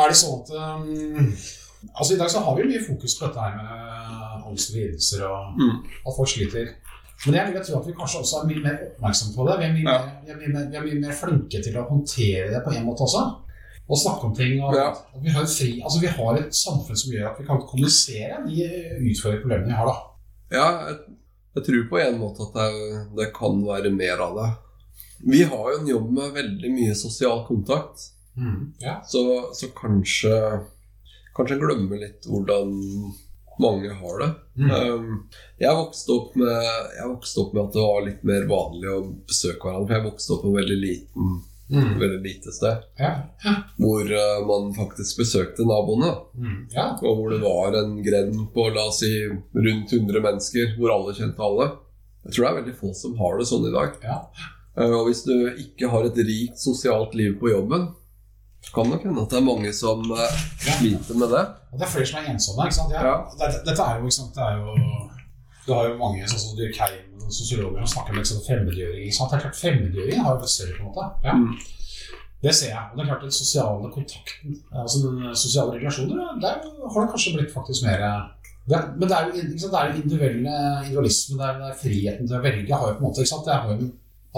Er 0.00 0.06
det 0.12 0.18
sånn 0.22 0.38
at 0.40 0.48
um, 0.62 1.32
Altså 1.98 2.14
I 2.14 2.18
dag 2.20 2.30
så 2.30 2.40
har 2.46 2.54
vi 2.60 2.68
mye 2.70 2.84
fokus 2.90 3.16
på 3.18 3.26
dette 3.26 3.40
her 3.44 3.56
med 3.58 4.46
angst 4.48 4.70
og 4.70 4.76
lidelser 4.78 5.24
og 5.26 5.42
Mm. 5.58 5.76
at 6.06 6.12
folk 6.16 6.28
sliter. 6.30 6.66
Men 7.26 7.36
jeg 7.38 7.46
vil 7.48 7.56
jo 7.58 7.62
tro 7.68 7.78
at 7.78 7.86
vi 7.86 7.94
kanskje 8.00 8.20
også 8.24 8.38
er 8.40 8.48
mye 8.50 8.62
mer 8.64 8.78
oppmerksomme 8.88 9.34
på 9.36 9.44
det. 9.46 9.54
Vi 9.60 9.64
er 9.68 9.74
mye, 9.76 9.84
mer, 9.86 10.06
vi 10.26 10.32
er 10.32 10.38
mye, 10.40 10.52
mer, 10.56 10.64
vi 10.72 10.78
er 10.80 10.86
mye 10.88 11.00
mer 11.06 11.14
flinke 11.20 11.60
til 11.62 11.76
å 11.78 11.84
håndtere 11.90 12.48
det 12.50 12.62
på 12.64 12.72
en 12.74 12.86
måte 12.88 13.06
også. 13.06 13.22
Og 13.92 13.98
snakke 13.98 14.26
om 14.28 14.34
ting. 14.34 14.56
Og 14.62 14.74
at 14.78 15.02
vi, 15.22 15.30
har 15.34 15.46
fri, 15.46 15.70
altså 15.84 16.00
vi 16.02 16.10
har 16.16 16.38
et 16.40 16.54
samfunn 16.56 16.98
som 16.98 17.12
gjør 17.14 17.28
at 17.30 17.38
vi 17.42 17.46
kan 17.46 17.62
kommunisere 17.68 18.40
de 18.46 18.66
utfordrende 19.12 19.42
problemene 19.44 19.70
vi 19.70 19.78
har. 19.78 19.90
da. 19.92 19.96
Ja, 20.52 20.66
jeg, 20.88 20.98
jeg 21.58 21.66
tror 21.68 21.86
på 21.90 22.00
en 22.02 22.18
måte 22.20 22.46
at 22.48 22.58
det, 22.58 23.02
det 23.20 23.28
kan 23.36 23.62
være 23.66 23.92
mer 23.94 24.22
av 24.26 24.38
det. 24.40 24.48
Vi 25.22 25.44
har 25.46 25.66
jo 25.70 25.78
en 25.78 25.90
jobb 25.92 26.08
med 26.16 26.32
veldig 26.34 26.70
mye 26.74 26.94
sosial 26.98 27.44
kontakt, 27.46 28.08
Ja. 28.80 28.94
så, 29.04 29.20
så 29.52 29.68
kanskje 29.76 30.32
Kanskje 31.36 31.58
glemmer 31.60 32.00
litt 32.00 32.24
hvordan 32.28 32.70
mange 33.60 33.90
har 33.92 34.18
det. 34.22 34.30
Mm. 34.56 34.70
Um, 34.70 35.28
jeg, 35.58 35.76
vokste 35.76 36.16
med, 36.34 36.66
jeg 36.98 37.08
vokste 37.10 37.40
opp 37.40 37.54
med 37.54 37.62
at 37.64 37.72
det 37.76 37.82
var 37.86 38.04
litt 38.06 38.22
mer 38.24 38.46
vanlig 38.50 38.88
å 38.92 39.00
besøke 39.28 39.60
hverandre. 39.66 39.88
For 39.88 39.96
jeg 39.98 40.06
vokste 40.10 40.32
opp 40.36 40.42
på 40.46 40.52
et 40.52 40.60
veldig, 40.62 40.78
liten, 40.86 41.40
Mm. 41.72 41.94
veldig 41.98 42.18
lite 42.20 42.52
sted 42.52 42.82
Ja. 43.00 43.12
Ja. 43.44 43.52
hvor 43.80 44.02
uh, 44.04 44.42
man 44.44 44.74
faktisk 44.76 45.18
besøkte 45.22 45.64
naboene. 45.64 46.10
Mm. 46.36 46.58
ja. 46.74 46.98
Og 47.00 47.16
hvor 47.16 47.30
det 47.32 47.40
var 47.40 47.72
en 47.78 47.94
grend 48.04 48.42
på 48.52 48.66
la 48.74 48.88
oss 48.90 48.98
si 49.00 49.12
rundt 49.28 49.92
100 49.92 50.20
mennesker, 50.20 50.74
hvor 50.76 50.92
alle 50.92 51.14
kjente 51.16 51.40
alle. 51.40 51.70
Jeg 52.26 52.34
tror 52.34 52.44
det 52.44 52.50
er 52.50 52.58
veldig 52.60 52.76
få 52.78 52.92
som 52.94 53.16
har 53.18 53.38
det 53.38 53.46
sånn 53.48 53.64
i 53.70 53.72
dag. 53.72 53.96
Ja. 54.04 54.18
Eh, 54.76 54.90
Og 54.92 55.06
hvis 55.08 55.24
du 55.24 55.32
ikke 55.48 55.88
har 55.90 56.04
et 56.10 56.16
rikt 56.28 56.60
sosialt 56.60 57.14
liv 57.14 57.38
på 57.40 57.48
jobben, 57.54 57.88
så 58.62 58.74
kan 58.74 58.90
nok 58.92 59.02
hende 59.02 59.22
at 59.22 59.32
det 59.32 59.38
er 59.40 59.46
mange 59.46 59.72
som 59.74 60.04
eh, 60.14 60.36
sliter 60.62 61.18
med 61.18 61.32
det. 61.34 61.42
Og 61.72 61.80
det 61.80 61.86
er 61.86 61.92
flere 61.94 62.06
som 62.10 62.20
er 62.20 62.30
ensomme. 62.32 62.66
ikke 62.68 62.78
sant? 62.78 62.94
Ja. 62.94 63.02
Ja. 63.08 63.16
Dette, 63.40 63.62
dette 63.68 63.86
er 63.88 63.98
jo, 63.98 64.06
ikke 64.06 64.18
sant? 64.20 64.36
Det 64.36 64.44
er 64.48 64.54
jo 64.60 64.76
Du 65.66 65.72
har 65.74 65.88
jo 65.88 65.98
mange 65.98 66.26
sånn 66.30 66.42
som 66.42 66.56
Durkheim 66.58 67.22
og 67.22 67.30
sosiologer 67.34 67.84
som 67.84 67.92
snakker 67.94 68.14
om 68.14 68.20
liksom 68.20 68.42
fremmedgjøring. 68.46 69.06
ikke 69.06 69.18
sant? 69.18 69.30
Det 69.30 69.38
er 69.38 69.44
klart 69.46 69.60
Fremmedgjøring 69.62 70.22
har 70.26 70.34
jo 70.36 70.42
blitt 70.42 70.54
større, 70.54 70.76
på 70.76 70.82
en 70.82 70.90
måte. 70.90 71.08
Ja. 71.26 71.34
Mm. 71.38 71.82
Det 72.42 72.54
ser 72.58 72.72
jeg. 72.72 72.84
Og 72.90 72.96
det 72.96 73.02
er 73.02 73.10
klart 73.10 73.26
den 73.26 73.34
sosiale 73.34 73.90
kontakten, 73.96 74.56
altså 74.84 75.02
den 75.04 75.36
sosiale 75.44 75.76
relasjoner, 75.76 76.32
der 76.42 76.64
har 76.94 77.04
det 77.04 77.10
kanskje 77.12 77.34
blitt 77.36 77.52
faktisk 77.54 77.86
mer 77.86 78.00
det, 78.70 78.78
Men 78.98 79.08
det 79.10 79.16
er 79.16 79.26
jo 79.26 79.32
ikke 79.42 79.58
sant? 79.62 79.72
Det 79.74 79.78
er 79.80 79.86
jo 79.90 80.02
individuelle, 80.02 80.56
individualisme, 80.82 81.38
det 81.38 81.46
er, 81.48 81.60
det 81.60 81.68
er 81.70 81.78
friheten 81.82 82.28
til 82.28 82.38
å 82.38 82.42
velge. 82.46 82.74
har 82.74 82.88
jo 82.88 82.96
på 82.98 83.02
en 83.02 83.06
måte, 83.08 83.22
ikke 83.22 83.34
sant? 83.34 83.46
Det 83.46 83.54
er 83.54 83.70
jo, 83.70 83.88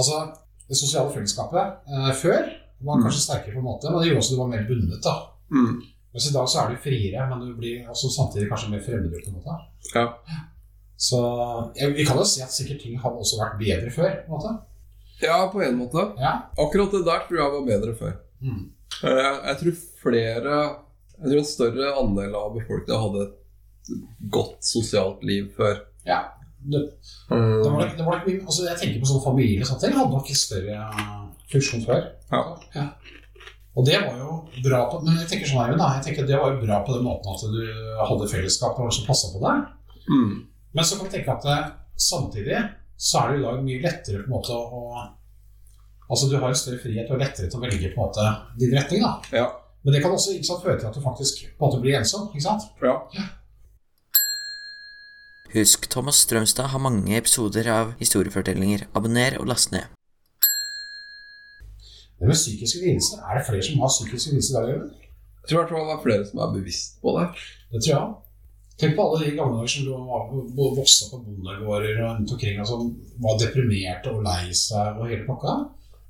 altså, 0.01 0.21
det 0.69 0.79
sosiale 0.81 1.13
fellesskapet 1.13 1.91
eh, 1.93 2.13
før 2.21 2.45
var 2.87 3.03
kanskje 3.03 3.21
sterkere, 3.25 3.55
på 3.57 3.61
en 3.63 3.69
måte, 3.69 3.91
men 3.91 4.01
det 4.03 4.09
gjorde 4.11 4.23
også 4.23 4.33
at 4.33 4.37
du 4.37 4.43
var 4.43 4.53
mer 4.55 4.65
bundet. 4.69 5.01
da. 5.05 5.15
Mm. 5.55 5.75
Mens 6.15 6.27
i 6.31 6.35
dag 6.35 6.49
så 6.49 6.59
er 6.63 6.69
du 6.75 6.77
friere, 6.85 7.25
men 7.31 7.41
du 7.43 7.55
blir 7.59 7.89
også 7.91 8.11
samtidig 8.17 8.49
kanskje 8.51 8.71
mer 8.75 8.83
fremmedgjort. 8.87 9.25
på 9.25 9.33
en 9.33 9.39
måte. 9.41 9.57
Ja. 9.95 10.05
Så 10.97 11.19
jeg, 11.77 11.95
vi 11.97 12.05
kan 12.07 12.17
jo 12.21 12.25
si 12.29 12.43
at 12.45 12.53
sikkert 12.55 12.81
ting 12.85 12.99
har 13.03 13.11
også 13.19 13.41
vært 13.41 13.57
bedre 13.59 13.91
før. 13.91 14.13
på 14.27 14.31
en 14.31 14.37
måte. 14.37 14.53
ja, 15.23 15.39
på 15.53 15.63
en 15.63 15.77
måte. 15.81 16.05
Ja. 16.23 16.35
Akkurat 16.59 16.93
det 16.95 17.03
der 17.09 17.25
tror 17.29 17.41
jeg 17.41 17.53
var 17.57 17.67
bedre 17.67 17.95
før. 17.99 18.15
Mm. 18.41 18.63
Jeg, 19.03 19.35
Jeg 19.49 19.57
tror 19.61 19.75
flere 20.03 20.55
Jeg 21.19 21.31
tror 21.31 21.39
en 21.39 21.45
større 21.51 21.91
andel 22.03 22.35
av 22.39 22.55
befolkningen 22.55 23.03
hadde 23.05 23.25
et 23.27 24.31
godt 24.31 24.65
sosialt 24.65 25.23
liv 25.25 25.51
før. 25.57 25.77
ja. 26.07 26.21
Det, 26.65 26.81
Mm. 27.31 27.63
det, 27.63 27.71
var, 27.73 27.91
det 27.99 28.05
var 28.07 28.21
mye, 28.27 28.41
altså 28.45 28.65
Jeg 28.67 28.77
tenker 28.81 29.01
på 29.01 29.09
sånn 29.11 29.23
familie 29.25 29.61
og 29.63 29.67
sånne 29.69 29.81
ting. 29.83 29.97
Hadde 29.99 30.13
nok 30.17 30.31
en 30.33 30.39
større 30.41 30.77
funksjon 31.53 31.85
før. 31.87 32.07
Ja. 32.33 32.87
Og 33.75 33.87
det 33.89 33.99
var 34.05 34.17
jo 34.21 34.37
bra 34.65 34.81
på 34.91 35.01
Men 35.03 35.17
jeg 35.19 35.29
tenker 35.33 35.49
sånn 35.51 35.61
her, 35.65 35.77
da, 35.81 35.89
jeg 35.99 36.05
tenker 36.07 36.29
det 36.29 36.39
var 36.39 36.53
jo 36.55 36.61
bra 36.63 36.79
på 36.87 36.95
den 36.95 37.05
måten 37.09 37.33
at 37.35 37.43
du 37.43 37.65
hadde 38.09 38.29
fellesskap 38.31 38.79
og 38.81 38.93
som 38.95 39.07
passa 39.09 39.33
på 39.35 39.43
deg. 39.43 39.65
Mm. 40.09 40.33
Men 40.75 40.85
så 40.87 40.97
kan 40.99 41.09
du 41.11 41.13
tenke 41.17 41.35
at 41.35 41.45
eh, 41.51 41.67
samtidig 41.97 42.61
så 42.97 43.21
er 43.25 43.33
det 43.33 43.41
i 43.41 43.45
dag 43.45 43.61
mye 43.67 43.83
lettere 43.83 44.23
på 44.23 44.29
en 44.31 44.37
måte 44.37 44.55
å 44.55 44.85
Altså 46.05 46.29
du 46.29 46.35
har 46.37 46.51
en 46.53 46.59
større 46.59 46.79
frihet 46.83 47.09
og 47.11 47.19
lettere 47.19 47.49
til 47.49 47.57
å 47.59 47.63
velge 47.63 47.89
på 47.95 47.97
en 47.97 48.03
måte 48.05 48.25
din 48.61 48.75
retning. 48.77 49.01
da. 49.03 49.15
Ja. 49.33 49.47
Men 49.85 49.95
det 49.97 50.03
kan 50.05 50.13
også 50.13 50.35
ikke 50.37 50.47
sant, 50.51 50.63
føre 50.63 50.77
til 50.79 50.89
at 50.91 50.95
du 50.97 51.01
faktisk 51.01 51.41
på 51.47 51.65
en 51.65 51.65
måte 51.65 51.81
blir 51.81 51.97
ensom. 51.99 52.27
ikke 52.35 52.45
sant? 52.45 52.67
ja. 53.17 53.25
Husk, 55.55 55.87
Thomas 55.87 56.17
Strømstad 56.25 56.73
har 56.73 56.81
mange 56.83 57.15
episoder 57.15 57.69
av 57.71 57.93
historiefortellinger. 58.01 58.89
Abonner 58.99 59.37
og 59.39 59.47
last 59.47 59.71
ned. 59.71 59.87
Det 62.19 62.27
med 62.27 62.35
psykiske 62.35 62.81
lidelser, 62.83 63.21
er 63.23 63.39
det 63.39 63.45
flere 63.47 63.63
som 63.63 63.85
har 63.85 63.93
psykiske 63.93 64.33
lidelser 64.33 64.57
i 64.57 64.73
dag? 64.73 64.81
Jeg 65.45 65.47
tror 65.51 65.55
i 65.55 65.61
hvert 65.61 65.75
fall 65.75 65.87
det 65.87 65.95
er 65.95 66.03
flere 66.07 66.27
som 66.31 66.41
er 66.43 66.57
bevisst 66.57 66.97
på 67.05 67.15
det. 67.19 67.27
Det 67.71 67.83
tror 67.85 67.93
jeg. 67.95 68.09
Tenk 68.83 68.97
på 68.97 69.05
alle 69.05 69.21
de 69.23 69.37
gamle 69.37 69.61
dager 69.61 69.71
som 69.71 69.87
du 69.87 69.93
vokste 70.81 71.07
opp 71.07 71.13
på 71.13 71.21
bondegårder 71.29 72.01
og 72.01 72.09
rundt 72.09 72.35
omkring 72.35 72.59
og 72.65 72.69
som 72.73 72.91
var 73.23 73.39
deprimerte 73.45 74.11
og 74.11 74.27
lei 74.27 74.51
seg 74.59 74.99
og 74.99 75.07
hele 75.13 75.23
pakka. 75.29 75.55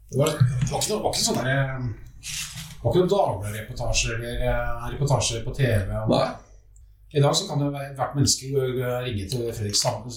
Det 0.09 0.23
var, 0.23 0.33
det 0.41 0.71
var 0.71 0.81
ikke 0.81 1.03
ikke 1.11 1.27
sånn 1.27 1.41
der, 1.43 1.53
eh, 1.53 1.85
det 1.85 2.81
var 2.81 2.95
ikke 2.95 3.05
noen 3.05 3.13
daglige 3.13 3.55
reportasjer 3.59 4.17
eller 4.17 4.49
eh, 4.49 4.89
reportasjer 4.95 5.45
på 5.45 5.57
TV. 5.61 5.93
om 6.01 6.17
Nei. 6.17 6.25
I 7.17 7.21
dag 7.23 7.35
så 7.37 7.45
kan 7.49 7.61
jo 7.63 7.69
hvert 7.71 8.15
menneske 8.17 8.47
ringe 9.07 9.29
til 9.31 9.43
Fredrik 9.57 9.77
Stam- 9.79 10.09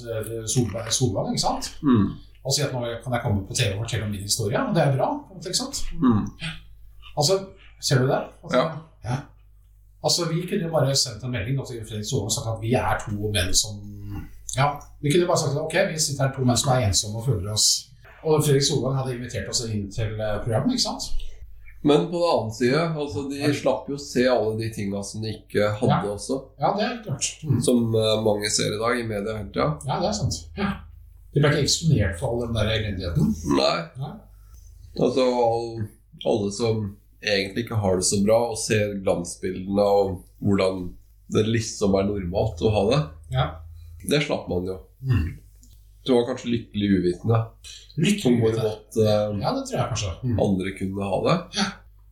Solberg, 0.53 0.87
Solvang 0.93 1.27
ikke 1.33 1.41
sant? 1.41 1.65
Mm. 1.83 2.07
og 2.45 2.53
si 2.55 2.61
at 2.63 2.71
nå 2.73 2.79
kan 3.03 3.13
jeg 3.13 3.21
komme 3.23 3.41
på 3.47 3.53
TV 3.53 3.73
og 3.75 3.81
fortelle 3.83 4.05
om 4.05 4.11
min 4.11 4.21
historie. 4.23 4.59
Og 4.67 4.75
det 4.75 4.81
er 4.83 4.95
bra. 4.97 5.07
ikke 5.45 5.53
sant? 5.61 5.77
Mm. 6.01 6.23
Altså, 7.17 7.33
ser 7.81 7.99
du 8.01 8.07
det? 8.07 8.21
Altså, 8.43 8.57
Ja. 8.57 8.65
ja. 9.09 9.17
Altså, 10.03 10.21
vi 10.31 10.41
kunne 10.49 10.63
jo 10.67 10.71
bare 10.71 10.95
sendt 10.95 11.23
en 11.23 11.31
melding 11.31 11.57
til 11.67 11.83
Fredrik 11.89 12.05
Solvang 12.09 12.29
og 12.31 12.35
sagt 12.37 12.47
at 12.53 12.61
vi 12.61 12.73
er 12.73 12.93
to 13.05 13.11
menn 13.35 13.53
som 13.63 13.75
Ja, 14.57 14.67
vi 15.01 15.11
kunne 15.11 15.27
bare 15.27 15.37
sagt 15.37 15.51
at 15.55 15.61
ok, 15.67 15.75
vi 15.93 15.99
sitter 15.99 16.23
her 16.27 16.33
to 16.35 16.41
menn 16.47 16.57
som 16.57 16.71
er 16.71 16.87
ensomme 16.87 17.17
og 17.19 17.25
føler 17.29 17.51
oss 17.53 17.67
Og 18.23 18.43
Fredrik 18.45 18.63
Solvang 18.67 18.95
hadde 18.99 19.15
invitert 19.17 19.49
oss 19.49 19.61
inn 19.69 19.91
til 19.91 20.11
eh, 20.25 20.37
programmet, 20.43 20.71
ikke 20.73 20.87
sant? 20.89 21.03
Men 21.87 22.07
på 22.11 22.19
den 22.19 22.29
annen 22.33 22.53
side, 22.57 22.81
altså, 23.03 23.23
de 23.31 23.53
slapp 23.55 23.87
jo 23.91 23.97
se 24.01 24.25
alle 24.27 24.57
de 24.59 24.69
tinga 24.75 25.01
som 25.07 25.21
de 25.23 25.31
ikke 25.37 25.69
hadde 25.79 25.93
Ja. 26.07 26.13
også. 26.13 26.37
Ja, 26.59 26.73
det 26.77 26.85
er 26.87 26.97
klart. 27.05 27.27
Mm. 27.43 27.61
Som 27.63 27.95
eh, 27.95 28.13
mange 28.25 28.49
ser 28.51 28.73
i 28.75 28.79
dag 28.81 28.99
i 28.99 29.07
media 29.07 29.37
hele 29.37 29.51
tida. 29.53 29.69
Ja, 29.87 29.99
det 30.03 30.09
er 30.11 30.17
sant. 30.19 30.39
Ja. 30.57 30.69
De 31.33 31.41
ble 31.43 31.51
ikke 31.53 31.63
eksponert 31.67 32.19
for 32.19 32.33
all 32.33 32.45
den 32.47 32.55
der 32.57 32.71
elendigheten. 32.75 33.33
Nei. 33.57 33.79
Nei. 34.01 34.13
Altså 34.99 35.25
all, 35.47 35.67
alle 36.25 36.51
som 36.55 36.85
egentlig 37.21 37.65
ikke 37.65 37.77
har 37.81 37.97
det 37.99 38.05
så 38.07 38.19
bra, 38.25 38.37
og 38.51 38.57
ser 38.57 38.95
glansbildene 39.05 39.83
og 39.99 40.23
hvordan 40.41 40.87
det 41.33 41.43
liksom 41.49 41.95
er 41.99 42.07
normalt 42.07 42.61
å 42.63 42.71
ha 42.73 42.83
det, 42.91 43.01
Ja. 43.35 43.45
det 44.07 44.21
slapp 44.23 44.47
man 44.49 44.65
jo. 44.65 44.77
Mm. 45.03 45.27
Du 46.07 46.13
var 46.15 46.23
kanskje 46.29 46.47
lykkelig 46.53 46.87
uvitende 47.01 47.37
Lykkelig 47.99 48.37
uvitende. 48.39 48.69
eh, 49.03 49.41
Ja, 49.43 49.51
det 49.57 49.63
tror 49.67 49.75
jeg 49.77 49.89
kanskje. 49.91 50.11
Mm. 50.23 50.37
andre 50.45 50.71
kunne 50.77 51.03
ha 51.11 51.17
det. 51.27 51.65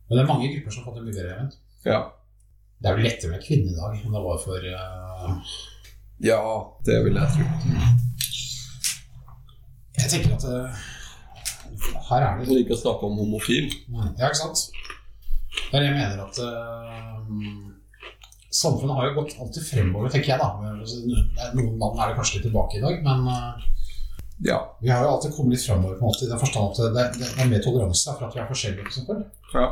Men 0.06 0.18
det 0.18 0.22
er 0.22 0.30
mange 0.30 0.50
grupper 0.52 0.74
som 0.74 0.82
har 0.82 0.88
fått 0.88 0.98
det 1.00 1.06
mye 1.06 1.16
bedre. 1.16 1.36
Vet. 1.42 1.56
Ja. 1.86 2.00
Det 2.78 2.90
er 2.90 2.98
vel 2.98 3.06
lettere 3.08 3.32
med 3.32 3.44
kvinnedag 3.46 3.96
enn 4.02 4.14
det 4.14 4.22
var 4.26 4.42
for 4.42 4.66
uh... 4.72 5.54
ja, 6.22 6.42
det 6.86 6.98
vil 7.06 7.16
jeg 7.18 7.32
tro. 7.34 7.46
Jeg 9.96 10.10
tenker 10.12 10.34
at 10.36 10.44
uh, 10.44 10.82
her 12.10 12.26
er 12.26 12.38
det 12.38 12.48
For 12.50 12.60
ikke 12.60 12.76
å 12.76 12.82
snakke 12.82 13.08
om 13.08 13.22
homofil. 13.22 13.70
Ja, 13.96 14.28
ikke 14.28 14.42
sant? 14.42 14.66
Det 15.56 15.72
er 15.72 15.82
det 15.82 15.88
jeg 15.88 15.96
mener 15.96 16.22
at 16.26 16.42
uh, 16.44 17.72
Samfunnet 18.56 18.96
har 18.96 19.08
jo 19.08 19.16
gått 19.18 19.34
alltid 19.40 19.64
fremover, 19.66 20.12
tenker 20.12 20.32
jeg. 20.32 20.40
da 20.40 20.48
er 20.62 21.56
Noen 21.56 21.74
mann 21.80 21.98
er 21.98 22.12
det 22.12 22.20
kanskje 22.20 22.38
litt 22.38 22.46
tilbake 22.46 22.78
i 22.78 22.84
dag, 22.84 23.02
men 23.04 23.26
Ja. 24.44 24.58
vi 24.82 24.90
har 24.92 25.00
jo 25.04 25.10
alltid 25.14 25.32
kommet 25.32 25.54
litt 25.56 25.64
framover 25.64 25.94
på 25.96 26.04
en 26.04 26.10
måte, 26.10 26.26
i 26.26 26.28
den 26.28 26.38
forstand 26.42 26.72
at 26.72 26.94
det, 26.96 27.04
det, 27.20 27.28
er 27.40 27.48
mer 27.48 27.62
toleranse 27.64 28.12
for 28.18 28.26
at 28.26 28.34
vi 28.36 28.40
er 28.42 28.50
forskjellige. 28.50 28.82
For 28.84 28.90
eksempel. 28.92 29.22
ja. 29.54 29.70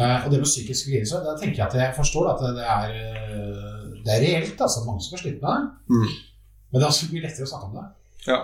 Eh, 0.00 0.24
og 0.24 0.30
det 0.30 0.38
med 0.38 0.46
psykisk 0.46 0.86
lidelse, 0.92 1.18
da 1.24 1.32
tenker 1.40 1.58
jeg 1.58 1.66
at 1.66 1.74
jeg 1.74 1.94
forstår 1.96 2.28
at 2.30 2.42
det, 2.54 2.66
er, 2.70 2.92
eh, 2.94 3.88
det 4.04 4.12
er 4.14 4.20
reelt. 4.22 4.60
altså 4.60 4.84
Mange 4.86 5.02
som 5.02 5.16
har 5.16 5.22
slitt 5.24 5.40
med 5.42 5.50
det. 5.50 5.64
Mm. 5.90 6.12
Men 6.70 6.78
det 6.78 6.84
er 6.86 6.92
også 6.92 7.08
mye 7.10 7.24
lettere 7.24 7.48
å 7.48 7.50
snakke 7.50 7.70
om 7.70 7.76
det. 7.80 7.88
ja. 8.30 8.38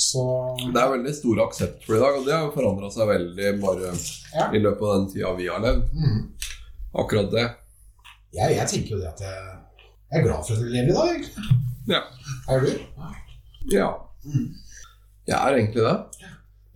Så 0.00 0.22
Det 0.72 0.80
er 0.80 0.92
veldig 0.94 1.12
stor 1.12 1.40
aksept 1.44 1.82
for 1.84 1.96
i 1.96 2.00
dag, 2.00 2.14
og 2.16 2.24
det 2.24 2.32
har 2.32 2.52
forandra 2.54 2.88
seg 2.94 3.08
veldig 3.10 3.48
bare 3.60 3.90
Ja. 4.32 4.46
i 4.54 4.60
løpet 4.62 4.82
av 4.86 4.94
den 4.94 5.08
tida 5.12 5.32
vi 5.36 5.48
har 5.50 5.60
levd. 5.60 5.82
mm. 5.92 6.20
Akkurat 7.02 7.28
det. 7.30 7.44
jeg, 8.32 8.56
jeg 8.56 8.68
tenker 8.70 8.94
jo 8.94 9.00
det 9.02 9.08
at 9.10 9.20
jeg, 9.20 9.58
jeg 10.12 10.20
er 10.20 10.24
glad 10.24 10.46
for 10.46 10.54
at 10.54 10.62
vi 10.62 10.70
lever 10.70 10.88
i 10.88 10.96
dag. 10.96 11.10
egentlig. 11.10 11.58
Ja. 11.90 12.00
Er 12.48 12.60
du? 12.64 12.70
Ja. 13.72 13.78
Ja. 13.78 13.90
Jeg 15.30 15.36
er 15.36 15.56
egentlig 15.56 15.82
det. 15.84 15.96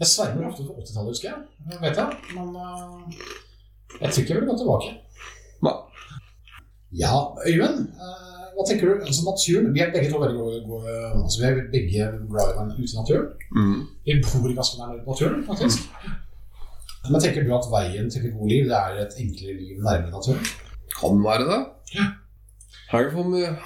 Jeg 0.01 0.07
svermer 0.07 0.51
ofte 0.51 0.66
for 0.66 0.75
80-tallet, 0.83 1.11
husker 1.12 1.29
jeg. 1.31 1.38
jeg. 1.70 1.79
vet 1.85 1.97
jeg. 1.97 2.09
Men 2.37 2.49
uh, 2.57 3.12
jeg 4.01 4.11
tror 4.11 4.20
ikke 4.23 4.35
jeg 4.35 4.40
vil 4.40 4.51
gå 4.51 4.57
tilbake. 4.61 4.90
Nei. 5.66 5.77
Ja, 7.03 7.14
Øyvind. 7.49 7.79
Uh, 8.03 8.35
hva 8.55 8.66
tenker 8.68 8.90
du? 8.90 8.92
Altså 9.07 9.23
naturen, 9.31 9.73
Vi 9.75 9.81
er 9.83 9.94
begge 9.94 10.11
to 10.12 10.20
veldig 10.23 10.38
gode, 10.40 10.61
gode 10.68 10.92
altså 11.23 11.40
vi 11.40 11.47
er 11.49 11.57
begge 11.73 12.05
glad 12.31 12.44
i 12.44 12.53
å 12.53 12.59
være 12.59 12.77
ute 12.77 12.92
i 12.92 12.99
naturen. 13.01 13.31
Mm. 13.57 13.81
Vi 14.07 14.18
bor 14.27 14.55
ganske 14.61 14.79
nær 14.81 15.01
naturen, 15.09 15.40
faktisk. 15.49 15.88
Men 17.11 17.20
tenker 17.20 17.44
du 17.44 17.51
at 17.57 17.66
veien 17.73 18.11
til 18.12 18.27
et 18.27 18.37
godt 18.37 18.53
liv 18.53 18.68
det 18.70 18.77
er 18.79 19.01
et 19.03 19.16
enklere 19.25 19.57
liv 19.59 19.81
nærmere 19.83 20.14
naturen? 20.14 20.47
Kan 20.94 21.25
være 21.25 21.49
det. 21.51 21.61
Ja. 21.97 22.07
Her 22.92 23.11
får 23.16 23.27
min, 23.33 23.59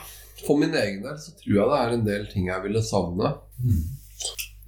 for 0.46 0.60
min 0.60 0.74
egen 0.74 1.02
del 1.04 1.16
så 1.20 1.32
tror 1.38 1.54
jeg 1.54 1.70
det 1.70 1.78
er 1.82 1.94
en 1.94 2.06
del 2.06 2.26
ting 2.32 2.48
jeg 2.50 2.64
ville 2.64 2.82
savne. 2.84 3.32
Mm. 3.58 3.84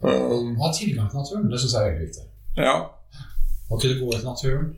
Um, 0.00 0.54
ha 0.61 0.70
tilgang 0.72 1.11
til 1.11 1.20
naturen, 1.20 1.50
det 1.52 1.61
syns 1.61 1.74
jeg 1.76 1.83
er 1.83 1.92
veldig 1.92 2.06
viktig. 2.09 2.26
ja. 2.56 2.76
Å 3.70 3.76
kunne 3.78 4.00
gå 4.00 4.06
ut 4.11 4.22
i 4.22 4.26
naturen. 4.26 4.70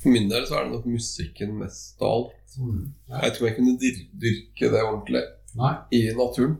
For 0.00 0.12
min 0.14 0.28
del 0.30 0.44
så 0.46 0.60
er 0.60 0.68
det 0.68 0.76
nok 0.76 0.84
musikken 0.86 1.56
mest 1.58 1.98
av 2.00 2.12
alt. 2.12 2.54
Mm. 2.58 2.84
Ja. 3.10 3.22
Jeg 3.24 3.32
tror 3.34 3.48
jeg 3.48 3.56
kunne 3.56 3.72
dyr 3.80 3.96
dyrke 4.22 4.70
det 4.70 4.82
ordentlig 4.84 5.22
Nei. 5.58 5.72
i 5.98 6.00
naturen. 6.14 6.54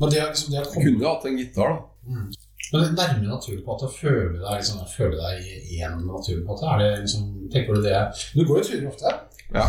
Men 0.00 0.10
det 0.12 0.18
er 0.20 0.32
liksom 0.32 0.50
det 0.52 0.58
Jeg 0.58 0.72
kunne 0.74 1.04
jo 1.04 1.08
hatt 1.08 1.28
en 1.30 1.38
gitar, 1.38 1.70
da. 1.70 2.10
Mm. 2.10 2.26
Men 2.72 2.82
det 2.82 2.96
nærmer 2.98 3.28
naturen 3.30 3.62
på 3.64 3.74
at 3.76 3.84
du 3.84 3.94
føler 3.94 4.38
deg, 4.42 4.56
liksom, 4.58 4.82
føler 4.90 5.18
deg 5.22 5.50
igjen 5.70 6.00
naturen 6.08 6.42
på 6.48 6.56
at 6.56 6.64
er 6.72 6.82
det 6.82 6.90
liksom, 7.04 7.28
tenker 7.54 7.78
du 7.78 7.86
det 7.86 8.00
Du 8.34 8.42
går 8.42 8.58
jo 8.58 8.64
turer 8.66 8.88
ofte? 8.90 9.12
Ja. 9.54 9.66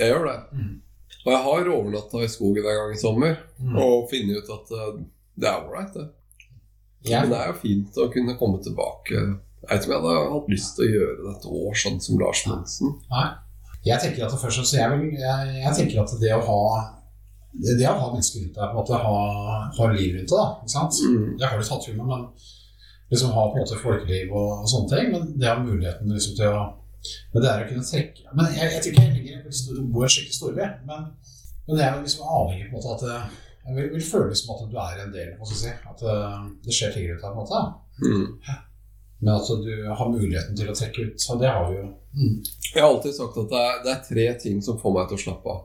Jeg 0.00 0.14
gjør 0.14 0.24
det. 0.30 0.38
Mm. 0.56 0.74
Og 1.26 1.32
jeg 1.34 1.42
har 1.44 1.68
overnatta 1.74 2.22
i 2.24 2.30
skogen 2.32 2.64
en 2.64 2.78
gang 2.80 2.94
i 2.94 3.00
sommer 3.00 3.36
Mm. 3.60 3.76
og 3.76 4.08
funnet 4.10 4.40
ut 4.40 4.50
at 4.56 4.70
uh, 4.72 5.00
det 5.36 5.48
er 5.48 5.58
ålreit, 5.66 5.92
det. 5.94 6.06
Jeg, 7.04 7.20
Men 7.20 7.30
det 7.32 7.38
er 7.40 7.50
jo 7.50 7.58
fint 7.60 7.98
å 8.00 8.06
kunne 8.12 8.36
komme 8.40 8.60
tilbake. 8.64 9.16
Jeg 9.60 9.68
vet 9.68 9.84
ikke 9.84 9.98
om 9.98 10.06
jeg 10.08 10.16
hadde 10.16 10.32
hatt 10.34 10.48
lyst 10.52 10.72
til 10.76 10.86
å 10.86 10.94
gjøre 10.94 11.16
det 11.20 11.34
et 11.34 11.46
år, 11.50 11.74
sånn 11.82 12.00
som 12.00 12.18
Lars 12.20 12.42
Monsen. 12.48 12.94
nei. 13.12 13.26
jeg 13.84 14.00
tenker 14.00 14.24
at 14.26 14.32
det 14.32 14.40
først 14.40 14.64
så 14.64 14.76
jeg, 14.76 14.90
vil, 14.96 15.12
jeg, 15.20 15.52
jeg 15.64 15.76
tenker 15.76 16.00
at 16.02 16.14
det 16.20 16.32
å 16.36 16.40
ha 16.48 16.58
det, 17.52 17.76
det 17.80 17.88
å 17.88 17.96
ha 17.98 18.08
mennesker 18.12 18.40
rundt 18.44 18.56
deg, 18.56 18.64
på 18.64 18.70
en 18.70 18.80
måte 18.80 18.98
ha, 19.04 19.14
ha 19.76 19.86
liv 19.92 20.16
rundt 20.16 20.32
deg, 20.32 20.50
ikke 20.64 20.74
sant? 20.74 20.98
Mm. 21.04 21.30
Det 21.40 21.48
har 21.48 21.60
du 21.60 21.68
tatt 21.68 21.84
tur 21.86 21.96
med, 21.96 22.06
men 22.06 22.26
liksom 23.10 23.32
ha 23.36 23.46
på 23.50 23.58
en 23.58 23.64
måte 23.64 23.80
folkeliv 23.80 24.32
og, 24.32 24.50
og 24.62 24.68
sånne 24.70 24.92
ting. 24.92 25.08
Men 25.14 25.32
det 25.40 25.48
å 25.50 25.56
ha 25.56 25.64
muligheten 25.64 26.12
liksom 26.14 26.36
til 26.38 26.52
å 26.52 26.60
Men 27.32 27.42
det 27.42 27.50
er 27.50 27.62
å 27.64 27.68
kunne 27.70 27.84
trekke 27.88 28.34
Men 28.36 28.48
jeg, 28.54 28.72
jeg 28.74 28.80
tror 28.82 28.92
ikke 28.92 29.04
jeg 29.06 29.14
ligger 29.16 29.46
i 29.48 29.52
stor- 29.60 29.84
bor 29.94 30.04
en 30.06 30.12
skikkelig 30.14 30.36
storby. 30.36 30.66
Men, 30.88 31.06
men 31.66 31.76
det 31.78 31.84
er 31.86 32.00
liksom 32.02 32.26
avhengig 32.40 32.66
på 32.70 32.74
en 32.74 32.80
måte 32.80 32.96
at 32.96 33.04
det, 33.06 33.20
jeg 33.66 33.76
vil, 33.76 33.88
vil 33.94 34.04
føle 34.10 34.34
som 34.40 34.50
at 34.56 34.66
du 34.72 34.76
er 34.82 35.00
en 35.04 35.14
del, 35.14 35.30
si. 35.52 35.70
At 35.92 36.02
eh, 36.02 36.42
det 36.66 36.74
skjer 36.76 36.92
ting 36.96 37.06
rundt 37.10 37.22
deg, 37.24 37.30
på 37.30 37.36
en 37.36 37.40
måte. 37.44 37.62
Mm. 38.04 38.26
Men 39.20 39.32
at 39.36 39.50
du 39.64 39.72
har 40.00 40.08
muligheten 40.12 40.56
til 40.56 40.70
å 40.72 40.74
trekke 40.76 41.02
ut. 41.10 41.20
Så 41.20 41.36
det 41.40 41.48
har 41.52 41.66
vi 41.68 41.76
jo. 41.76 41.88
Mm. 42.16 42.36
Jeg 42.74 42.80
har 42.82 42.88
alltid 42.88 43.14
sagt 43.18 43.36
at 43.42 43.50
det 43.52 43.60
er, 43.68 43.80
det 43.84 43.92
er 43.94 44.04
tre 44.08 44.26
ting 44.44 44.62
som 44.64 44.78
får 44.80 44.94
meg 44.96 45.08
til 45.10 45.18
å 45.18 45.24
slappe 45.26 45.52
av. 45.54 45.60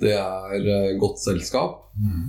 Det 0.00 0.14
er 0.16 0.68
eh, 0.74 0.96
godt 1.00 1.20
selskap, 1.24 1.84
Mm. 1.98 2.28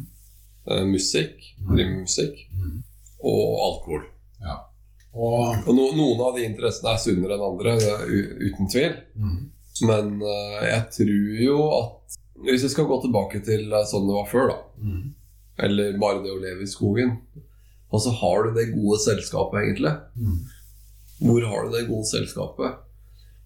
eh, 0.71 0.83
musikk, 0.89 1.43
drive 1.69 1.99
musikk, 2.01 2.39
Mm. 2.55 2.79
og 3.23 3.59
alkohol. 3.67 4.03
Og 5.13 5.67
Og 5.67 5.75
no, 5.75 5.87
noen 5.97 6.19
av 6.21 6.35
de 6.37 6.43
interessene 6.45 6.91
er 6.93 6.97
sunnere 7.01 7.33
enn 7.37 7.45
andre, 7.47 7.77
uten 8.49 8.69
tvil. 8.69 8.93
mm. 9.15 9.39
Men 9.87 10.21
uh, 10.21 10.59
jeg 10.67 10.83
tror 10.91 11.39
jo 11.39 11.57
at 11.79 12.17
hvis 12.43 12.61
jeg 12.65 12.71
skal 12.73 12.85
gå 12.87 12.97
tilbake 13.01 13.39
til 13.43 13.71
eh, 13.73 13.85
sånn 13.87 14.07
det 14.07 14.15
var 14.15 14.27
før, 14.31 14.47
da, 14.51 14.57
Mm. 14.79 15.13
eller 15.59 15.97
bare 15.99 16.21
det 16.23 16.31
å 16.31 16.39
leve 16.39 16.63
i 16.63 16.67
skogen, 16.71 17.17
og 17.91 17.99
så 18.03 18.11
har 18.15 18.43
du 18.43 18.53
det 18.55 18.69
gode 18.73 18.99
selskapet, 19.03 19.59
egentlig. 19.63 19.91
Mm. 20.15 20.37
Hvor 21.19 21.47
har 21.49 21.65
du 21.65 21.71
det 21.77 21.87
gode 21.89 22.07
selskapet? 22.07 22.77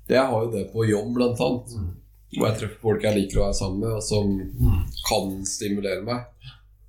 Jeg 0.09 0.25
har 0.29 0.43
jo 0.43 0.51
det 0.51 0.67
på 0.73 0.85
jobb, 0.89 1.13
blant 1.15 1.39
annet. 1.41 1.73
Mm. 1.79 1.89
Hvor 2.37 2.47
jeg 2.49 2.59
treffer 2.59 2.81
folk 2.81 3.01
jeg 3.07 3.15
liker 3.17 3.39
å 3.39 3.45
være 3.47 3.57
sammen 3.61 3.79
med, 3.79 3.91
og 3.97 4.03
som 4.03 4.35
Mm. 4.37 4.83
kan 5.09 5.45
stimulere 5.45 6.03
meg. 6.03 6.25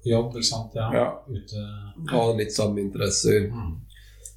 Jobb, 0.04 0.34
ikke 0.36 0.44
sant. 0.50 0.72
Ja. 0.74 0.90
Ja. 0.92 1.08
Ute 1.28 2.10
Ha 2.10 2.32
litt 2.36 2.52
samme 2.52 2.80
interesser. 2.80 3.48
mm. 3.52 3.76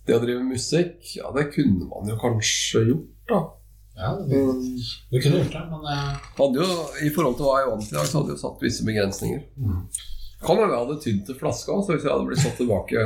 Det 0.08 0.15
å 0.15 0.24
drive 0.24 0.43
musikk, 0.48 0.98
ja, 1.17 1.32
det 1.36 1.50
kunne 1.54 1.88
man 1.91 2.08
jo 2.08 2.17
kanskje 2.22 2.84
gjort, 2.88 3.08
da. 3.30 3.39
Ja, 3.98 4.12
du, 4.22 4.36
du 5.10 5.17
kunne 5.17 5.39
gjort 5.41 5.56
det, 5.56 5.63
men 5.72 5.88
eh, 5.89 6.28
Hadde 6.38 6.62
jo, 6.62 6.67
I 7.02 7.10
forhold 7.15 7.39
til 7.39 7.48
hva 7.48 7.56
jeg 7.60 7.72
vant 7.72 7.88
i 7.88 7.96
dag, 7.96 8.06
så 8.06 8.20
hadde 8.20 8.30
jeg 8.30 8.38
jo 8.38 8.43
satt 8.43 8.62
visse 8.63 8.86
begrensninger. 8.88 9.41
mm. 9.58 9.82
Kan 10.38 10.60
hende 10.62 10.70
jeg 10.70 10.84
hadde 10.84 11.02
tydd 11.02 11.22
til 11.26 11.38
flaska, 11.39 11.74
også, 11.74 11.96
hvis 11.96 12.06
jeg 12.06 12.13
hadde 12.13 12.28
blitt 12.30 12.43
satt 12.43 12.60
tilbake 12.62 13.06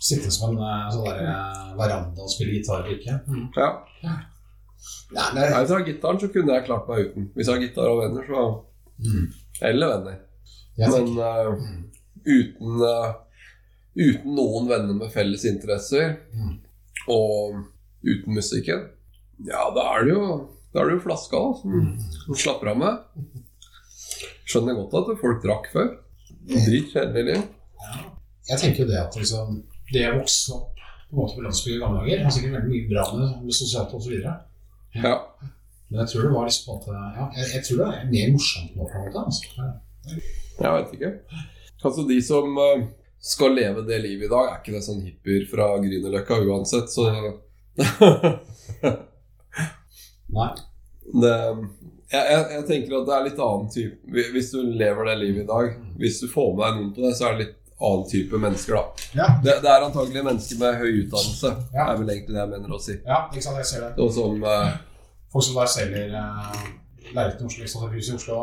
sitte 0.00 0.30
som 0.30 0.54
en 0.54 0.64
eh, 0.64 0.88
sånn 0.94 1.06
der, 1.08 1.22
eh, 1.26 1.70
veranda 1.78 2.24
og 2.24 2.32
spille 2.32 2.58
gitar 2.58 2.82
eller 2.82 2.98
ikke. 2.98 3.18
Mm. 3.26 3.46
Ja. 3.56 3.68
Nei, 4.04 5.28
nei. 5.34 5.46
Hvis 5.48 5.72
jeg 5.72 5.74
har 5.74 5.86
gitaren, 5.86 6.20
så 6.22 6.30
kunne 6.32 6.54
jeg 6.54 6.66
klart 6.68 6.90
meg 6.90 7.06
uten. 7.08 7.28
Hvis 7.34 7.48
jeg 7.48 7.56
har 7.56 7.64
gitar 7.64 7.92
og 7.92 8.02
venner, 8.02 8.28
så 8.28 8.44
mm. 9.02 9.24
Eller 9.68 9.94
venner. 9.94 10.18
Men 10.78 11.08
mm. 11.16 11.80
uten, 12.28 12.84
eh, 12.90 13.08
uten 13.98 14.34
noen 14.36 14.68
venner 14.70 14.94
med 14.94 15.10
felles 15.12 15.44
interesser, 15.48 16.16
Mm. 16.34 16.58
og 17.08 17.64
uten 18.04 18.34
musikken, 18.36 18.86
ja, 19.44 19.64
da 19.74 19.84
er 19.96 20.04
det 20.06 20.14
jo, 20.14 20.48
da 20.74 20.80
er 20.80 20.88
det 20.90 20.96
jo 20.98 21.04
flaska 21.08 21.36
da, 21.42 21.54
som, 21.60 21.70
Mm. 21.72 22.36
slapper 22.36 22.70
av 22.72 22.78
med. 22.78 22.98
Skjønner 24.48 24.74
godt 24.78 24.94
at 25.10 25.18
folk 25.20 25.42
drakk 25.44 25.66
før. 25.72 25.88
Dritkjedelig 26.48 27.24
liv. 27.28 27.42
Jeg 28.48 28.58
tenker 28.62 28.84
jo 28.84 28.88
det 28.88 29.00
at 29.02 29.16
liksom, 29.18 29.58
det 29.92 30.06
å 30.08 30.14
vokse 30.22 30.54
opp 30.56 30.74
på 31.08 31.16
en 31.16 31.18
måte 31.22 31.36
på 31.36 31.42
landsbygda 31.44 31.76
i 31.76 31.80
gamle 31.82 32.00
dager 32.04 32.22
har 32.24 32.30
sikkert 32.32 32.54
veldig 32.56 32.70
mye 32.72 32.88
bra 32.88 33.04
med, 33.18 33.42
med 33.44 33.56
sosialt 33.56 33.92
osv. 33.96 34.14
Ja. 34.94 35.14
Men 35.90 36.00
jeg 36.02 36.08
tror 36.12 36.22
det 36.22 36.32
var 36.32 36.48
liksom 36.48 36.80
en 36.80 37.12
ja, 37.16 37.26
jeg, 37.36 37.46
jeg 37.54 37.62
tror 37.64 37.78
det 37.78 37.88
er 37.98 38.10
mer 38.12 38.32
morsomt 38.34 38.74
nå. 38.76 38.88
på 38.88 38.96
en 38.98 39.04
måte 39.04 39.22
altså. 39.24 39.68
Jeg 40.58 40.72
vet 40.74 40.92
ikke. 40.96 41.12
Altså, 41.84 42.04
de 42.08 42.18
som 42.24 42.58
eh, 42.64 42.86
skal 43.20 43.54
leve 43.56 43.82
det 43.88 43.98
livet 44.02 44.26
i 44.28 44.30
dag, 44.30 44.48
er 44.52 44.58
ikke 44.60 44.76
det 44.76 44.84
sånn 44.86 45.02
hippier 45.04 45.46
fra 45.50 45.70
Grünerløkka 45.82 46.38
uansett, 46.46 46.90
så 46.92 47.08
Nei. 50.28 50.48
det, 51.22 51.34
jeg, 52.10 52.24
jeg, 52.32 52.42
jeg 52.54 52.64
tenker 52.68 52.96
at 53.00 53.06
det 53.08 53.14
er 53.16 53.26
litt 53.28 53.40
annen 53.44 53.68
type 53.72 54.24
Hvis 54.34 54.50
du 54.54 54.58
lever 54.64 55.08
det 55.10 55.16
livet 55.20 55.44
i 55.44 55.48
dag, 55.48 55.70
hvis 56.00 56.20
du 56.22 56.26
får 56.32 56.50
med 56.56 56.64
deg 56.64 56.78
noen 56.80 56.92
på 56.96 57.04
det, 57.06 57.12
så 57.18 57.28
er 57.28 57.36
det 57.36 57.44
litt 57.46 57.54
annen 57.78 58.06
type 58.10 58.40
mennesker, 58.42 58.74
da. 58.74 59.08
Ja, 59.14 59.26
Det, 59.44 59.52
det 59.62 59.70
er 59.70 59.84
antagelig 59.86 60.24
mennesker 60.26 60.58
med 60.62 60.80
høy 60.80 60.88
utdannelse, 61.04 61.52
Ja. 61.76 61.84
er 61.92 62.00
vel 62.00 62.10
egentlig 62.14 62.34
det 62.34 62.42
jeg 62.42 62.52
mener 62.56 62.74
å 62.74 62.80
si. 62.82 62.96
ja, 63.06 63.20
ikke 63.30 63.44
sant, 63.44 63.60
jeg 63.62 63.68
ser 63.70 63.84
det. 63.86 63.92
Og 64.02 64.10
som 64.16 64.42
eh, 64.42 64.72
Folk 65.30 65.44
som 65.44 65.58
bare 65.60 65.68
selger 65.70 66.14
uh, 66.16 66.62
lerret 67.12 67.38
i 67.38 67.44
Oslo, 67.46 67.60
liksom, 67.62 67.84
sant, 67.84 67.92
hus 67.94 68.08
i 68.08 68.16
Oslo 68.16 68.40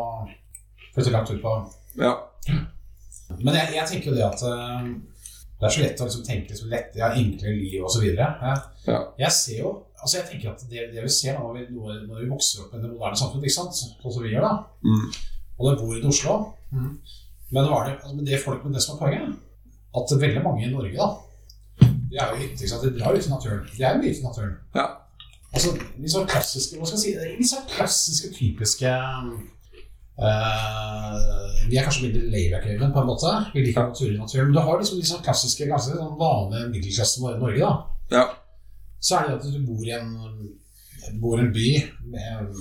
flytter 0.95 1.15
langt 1.17 1.31
ut 1.33 1.41
på 1.43 1.55
Ja. 1.99 2.13
Men 3.39 3.55
jeg, 3.57 3.73
jeg 3.75 3.87
tenker 3.89 4.11
jo 4.11 4.15
det 4.17 4.25
at 4.27 4.41
eh, 4.45 4.89
det 5.59 5.65
er 5.67 5.73
så 5.73 5.81
lett 5.81 6.01
å 6.03 6.07
liksom 6.09 6.23
tenke 6.27 6.51
liksom 6.51 6.69
lett, 6.69 6.95
ja, 6.99 7.09
enklere 7.15 7.55
liv 7.57 7.83
osv. 7.87 8.03
Jeg, 8.03 8.17
Ja. 8.85 8.99
jeg 9.17 9.31
ser 9.31 9.59
jo 9.63 9.71
altså 10.01 10.19
jeg 10.19 10.27
tenker 10.29 10.51
at 10.51 10.61
det, 10.69 10.83
det 10.93 11.01
vi 11.01 11.09
ser 11.09 11.39
når 11.39 11.53
vi, 11.55 11.61
når 11.73 12.19
vi 12.21 12.27
vokser 12.29 12.61
opp 12.65 12.73
i 12.75 12.81
det 12.83 12.89
moderne 12.91 13.17
samfunnet, 13.17 13.47
ikke 13.47 13.55
sant? 13.55 13.73
sånn 13.73 14.13
som 14.13 14.21
vi 14.23 14.33
gjør, 14.35 14.43
da, 14.45 14.51
Mm. 14.85 15.07
og 15.57 15.69
det 15.71 15.79
bor 15.81 15.95
i 15.97 16.03
Oslo 16.05 16.35
Men 17.51 17.69
var 17.71 17.87
det, 17.87 17.95
altså, 18.03 18.25
det, 18.25 18.39
folk, 18.43 18.63
med 18.65 18.73
det 18.75 18.83
som 18.83 18.95
er 18.95 18.99
poenget, 18.99 19.35
at 19.95 20.13
veldig 20.21 20.43
mange 20.43 20.65
i 20.67 20.71
Norge 20.73 20.97
da, 20.97 21.07
de 22.11 22.17
er 22.19 22.29
jo 22.31 22.37
hytte, 22.43 22.59
ikke 22.61 22.69
sant? 22.69 22.83
de 22.83 22.99
drar 22.99 23.15
ut 23.15 23.25
i 23.25 23.29
naturen. 23.31 23.65
De 23.77 23.83
er 23.83 23.93
jo 23.95 24.01
mye 24.01 24.11
ute 24.11 24.19
i 24.21 24.25
naturen. 24.27 24.55
Ja. 24.75 24.85
Altså, 25.55 25.71
de 25.97 26.09
sånn 26.11 26.27
klassiske, 26.27 26.77
hva 26.77 26.85
skal 26.89 26.99
jeg 26.99 27.15
si, 27.15 27.37
de 27.39 27.47
sånn 27.49 27.67
klassiske, 27.71 28.31
typiske 28.35 28.91
eh, 30.19 31.67
Vi 31.69 31.77
er 31.77 31.83
kanskje 31.87 32.07
veldig 32.07 32.23
layback-øyne 32.31 32.91
på 32.93 33.01
en 33.01 33.09
måte. 33.09 33.33
Vi 33.53 33.65
liker 33.65 33.89
naturen. 33.89 34.21
Men 34.45 34.53
du 34.53 34.59
har 34.61 34.79
liksom 34.79 34.99
de 35.01 35.07
sånn 35.09 35.23
klassiske, 35.25 35.67
ganske 35.67 35.97
sånn 35.97 36.17
vanlige 36.19 36.69
middelklassen 36.71 37.25
i 37.31 37.37
Norge. 37.41 37.59
da. 37.59 38.17
Ja. 38.17 38.25
Så 39.01 39.17
er 39.17 39.27
det 39.27 39.37
at 39.39 39.47
du 39.53 39.59
bor 39.65 39.85
i 39.85 39.93
en, 39.97 40.11
bor 41.21 41.39
i 41.39 41.45
en 41.45 41.53
by 41.53 41.69
med 42.13 42.55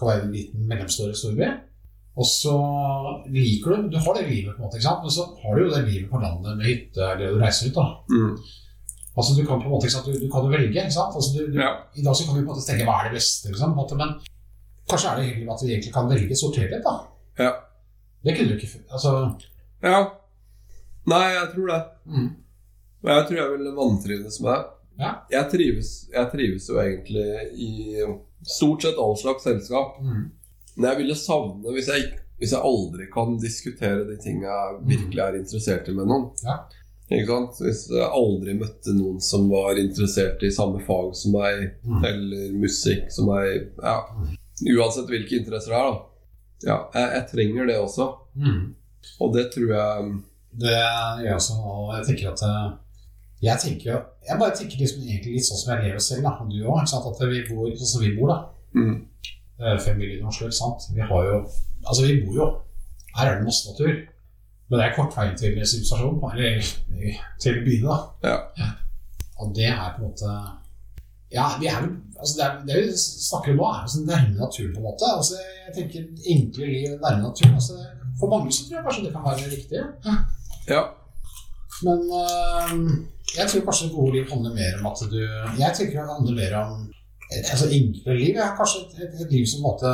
kan 0.00 0.08
være 0.08 0.24
en 0.26 0.32
liten 0.34 0.68
mellomstor 0.68 1.12
storby. 1.16 1.48
Og 2.20 2.26
så 2.26 2.54
liker 3.32 3.76
du 3.76 3.90
Du 3.94 3.98
har 4.02 4.16
det 4.16 4.26
livet, 4.28 4.56
på 4.56 4.62
en 4.62 4.66
måte, 4.66 4.78
ikke 4.80 4.88
sant? 4.88 5.04
men 5.04 5.14
så 5.14 5.26
har 5.42 5.54
du 5.54 5.62
jo 5.64 5.74
det 5.74 5.84
livet 5.86 6.10
på 6.10 6.18
landet 6.20 6.56
med 6.58 6.66
hytte 6.66 7.04
eller 7.12 7.36
du 7.36 7.38
reiser 7.40 7.70
ut. 7.70 7.76
da. 7.78 7.86
Mm. 8.10 8.34
Altså 9.16 9.36
Du 9.36 9.46
kan 9.46 9.60
på 9.60 9.68
en 9.68 9.74
måte, 9.74 9.86
ikke 9.86 9.96
sant? 9.96 10.08
Du, 10.08 10.18
du 10.24 10.28
kan 10.32 10.44
jo 10.46 10.50
velge. 10.56 10.74
ikke 10.74 10.96
sant? 10.98 11.14
Altså, 11.14 11.30
du, 11.36 11.52
du, 11.52 11.58
Ja. 11.60 11.70
I 11.94 12.04
dag 12.06 12.16
så 12.16 12.26
kan 12.26 12.34
vi 12.36 12.42
på 12.44 12.48
en 12.48 12.52
måte 12.52 12.66
tenke 12.66 12.86
hva 12.88 12.98
er 13.00 13.08
det 13.08 13.18
beste, 13.20 13.48
liksom, 13.52 13.74
på 13.74 13.78
en 13.78 13.82
måte, 13.82 14.00
men 14.02 14.10
kanskje 14.90 15.10
er 15.12 15.16
det 15.20 15.26
hyggelig 15.30 15.52
at 15.54 15.62
vi 15.64 15.72
egentlig 15.74 15.92
kan 15.94 16.08
velge 16.10 16.36
sortert 16.36 16.74
da. 16.84 16.94
Ja. 17.38 17.52
Det 18.24 18.34
kunne 18.36 18.48
du 18.52 18.56
ikke 18.58 18.72
før. 18.74 18.82
Altså, 18.92 19.12
ja. 19.82 20.00
Nei, 21.10 21.22
jeg 21.34 21.46
tror 21.54 21.70
det. 21.72 21.80
mm, 22.06 22.28
Men 23.02 23.14
jeg 23.16 23.26
tror 23.28 23.38
jeg 23.40 23.52
ville 23.54 23.76
vantrives 23.76 24.40
med 24.44 24.50
det. 24.52 24.64
Ja. 25.00 25.12
Jeg, 25.32 25.46
trives, 25.54 25.92
jeg 26.12 26.28
trives 26.34 26.66
jo 26.68 26.76
egentlig 26.82 27.28
i 27.56 27.70
stort 28.44 28.82
sett 28.84 28.98
all 29.00 29.16
slags 29.16 29.46
selskap. 29.48 29.96
mm, 30.02 30.26
Men 30.76 30.90
jeg 30.90 30.98
ville 31.00 31.16
savne 31.16 31.72
hvis 31.72 31.88
jeg, 31.88 32.10
hvis 32.38 32.52
jeg 32.52 32.60
aldri 32.64 33.06
kan 33.12 33.38
diskutere 33.40 34.04
de 34.10 34.18
tingene 34.20 34.48
jeg 34.52 34.76
virkelig 34.92 35.22
er 35.24 35.38
interessert 35.40 35.88
i 35.88 35.96
med 35.96 36.06
noen. 36.12 36.28
Ja. 36.44 36.58
Ikke 37.10 37.26
sant? 37.26 37.56
Hvis 37.64 37.80
jeg 37.90 38.06
aldri 38.06 38.52
møtte 38.54 38.92
noen 38.94 39.16
som 39.24 39.48
var 39.50 39.80
interessert 39.80 40.44
i 40.46 40.52
samme 40.54 40.78
fag 40.86 41.14
som 41.18 41.32
meg, 41.34 41.72
Mm. 41.82 42.04
eller 42.04 42.52
musikk 42.60 43.08
som 43.10 43.26
meg 43.32 43.72
ja. 43.82 43.96
Uansett 44.68 45.08
hvilke 45.08 45.38
interesser 45.40 45.72
det 45.72 45.78
er, 45.80 45.90
da. 45.90 46.00
Ja, 46.68 46.76
jeg, 46.94 47.08
jeg 47.16 47.26
trenger 47.32 47.66
det 47.70 47.78
også. 47.80 48.06
mm. 48.36 48.74
Og 49.20 49.32
det 49.34 49.46
tror 49.54 49.70
jeg 49.72 50.08
Det 50.60 50.72
gjør 50.76 51.22
jeg 51.24 51.34
også. 51.34 51.54
Og 51.64 51.94
jeg 51.96 52.06
tenker 52.10 52.30
at 52.34 52.42
eh, 52.44 52.66
Jeg 53.42 53.58
tenker 53.62 53.86
jo 53.94 53.98
Jeg 54.28 54.38
bare 54.42 54.56
tenker 54.58 54.76
liksom 54.82 55.00
egentlig 55.06 55.32
litt 55.38 55.46
sånn 55.48 55.60
som 55.62 55.70
jeg 55.72 55.86
lever 55.86 56.02
selv, 56.04 56.26
da. 56.26 56.32
Du 56.50 56.58
òg. 56.68 56.82
At 56.84 57.22
vi 57.30 57.40
bor 57.48 57.70
sånn 57.80 57.92
som 57.94 58.04
vi 58.04 58.10
bor, 58.18 58.28
da. 58.34 58.38
mm, 58.76 58.98
Eh, 59.60 59.76
Familien 59.84 60.20
i 60.22 60.28
Oslo, 60.28 60.46
ikke 60.48 60.56
sant. 60.56 60.84
Vi 60.94 61.00
har 61.04 61.24
jo 61.30 61.38
Altså, 61.86 62.04
vi 62.06 62.20
bor 62.26 62.34
jo 62.36 62.46
Her 63.16 63.26
er 63.30 63.38
det 63.40 63.44
masse 63.48 63.68
natur. 63.72 63.90
Men 64.70 64.78
det 64.78 64.84
er 64.86 64.94
kort 64.96 65.16
vei 65.16 65.26
til 65.36 65.56
sivilisasjonen, 65.66 66.20
eller 66.30 66.60
til 67.42 67.56
byene, 67.64 67.88
da. 67.88 68.28
Ja. 68.28 68.68
Og 69.40 69.54
det 69.56 69.66
er 69.72 69.96
på 69.96 70.04
en 70.04 70.10
måte 70.12 70.34
Ja, 71.32 71.46
vi 71.60 71.66
er 71.70 71.80
altså 72.20 72.34
det, 72.38 72.44
er, 72.46 72.54
det 72.68 72.76
vi 72.82 72.96
snakker 73.30 73.52
om 73.52 73.60
nå, 73.60 73.66
er 73.70 73.82
altså 73.86 73.98
nærme 74.10 74.36
naturen, 74.44 74.72
på 74.74 74.80
en 74.80 74.86
måte. 74.88 75.10
Altså, 75.20 75.36
jeg 75.66 75.72
tenker 75.76 76.00
enkle 76.34 76.70
liv 76.74 76.96
nærme 77.04 77.22
naturen. 77.28 77.54
Altså, 77.60 77.74
for 78.20 78.32
mange 78.32 78.52
så 78.52 78.66
tror 78.66 78.76
jeg 78.76 78.86
kanskje 78.86 79.04
det 79.06 79.12
kan 79.14 79.26
være 79.28 79.52
riktig. 79.56 79.82
Ja. 80.72 80.82
Men 81.86 81.98
øh, 82.22 82.72
jeg 83.38 83.46
tror 83.48 83.66
kanskje 83.68 83.86
det 83.86 83.96
gode 83.98 84.12
liv 84.16 84.24
handler 84.32 84.52
mer 84.60 84.72
om 84.80 84.86
at 84.92 85.00
du 85.12 85.20
Jeg 85.62 85.72
tenker 85.76 85.94
det 86.00 86.14
handler 86.16 86.34
mer 86.42 86.52
om 86.62 86.72
altså 87.52 87.66
enkle 87.78 88.16
liv. 88.22 88.34
Ja, 88.42 88.48
kanskje 88.60 88.78
et, 88.84 88.94
et, 89.04 89.14
et 89.24 89.32
liv 89.34 89.46
som 89.46 89.62
på 89.62 89.62
en 89.62 89.68
måte 89.68 89.90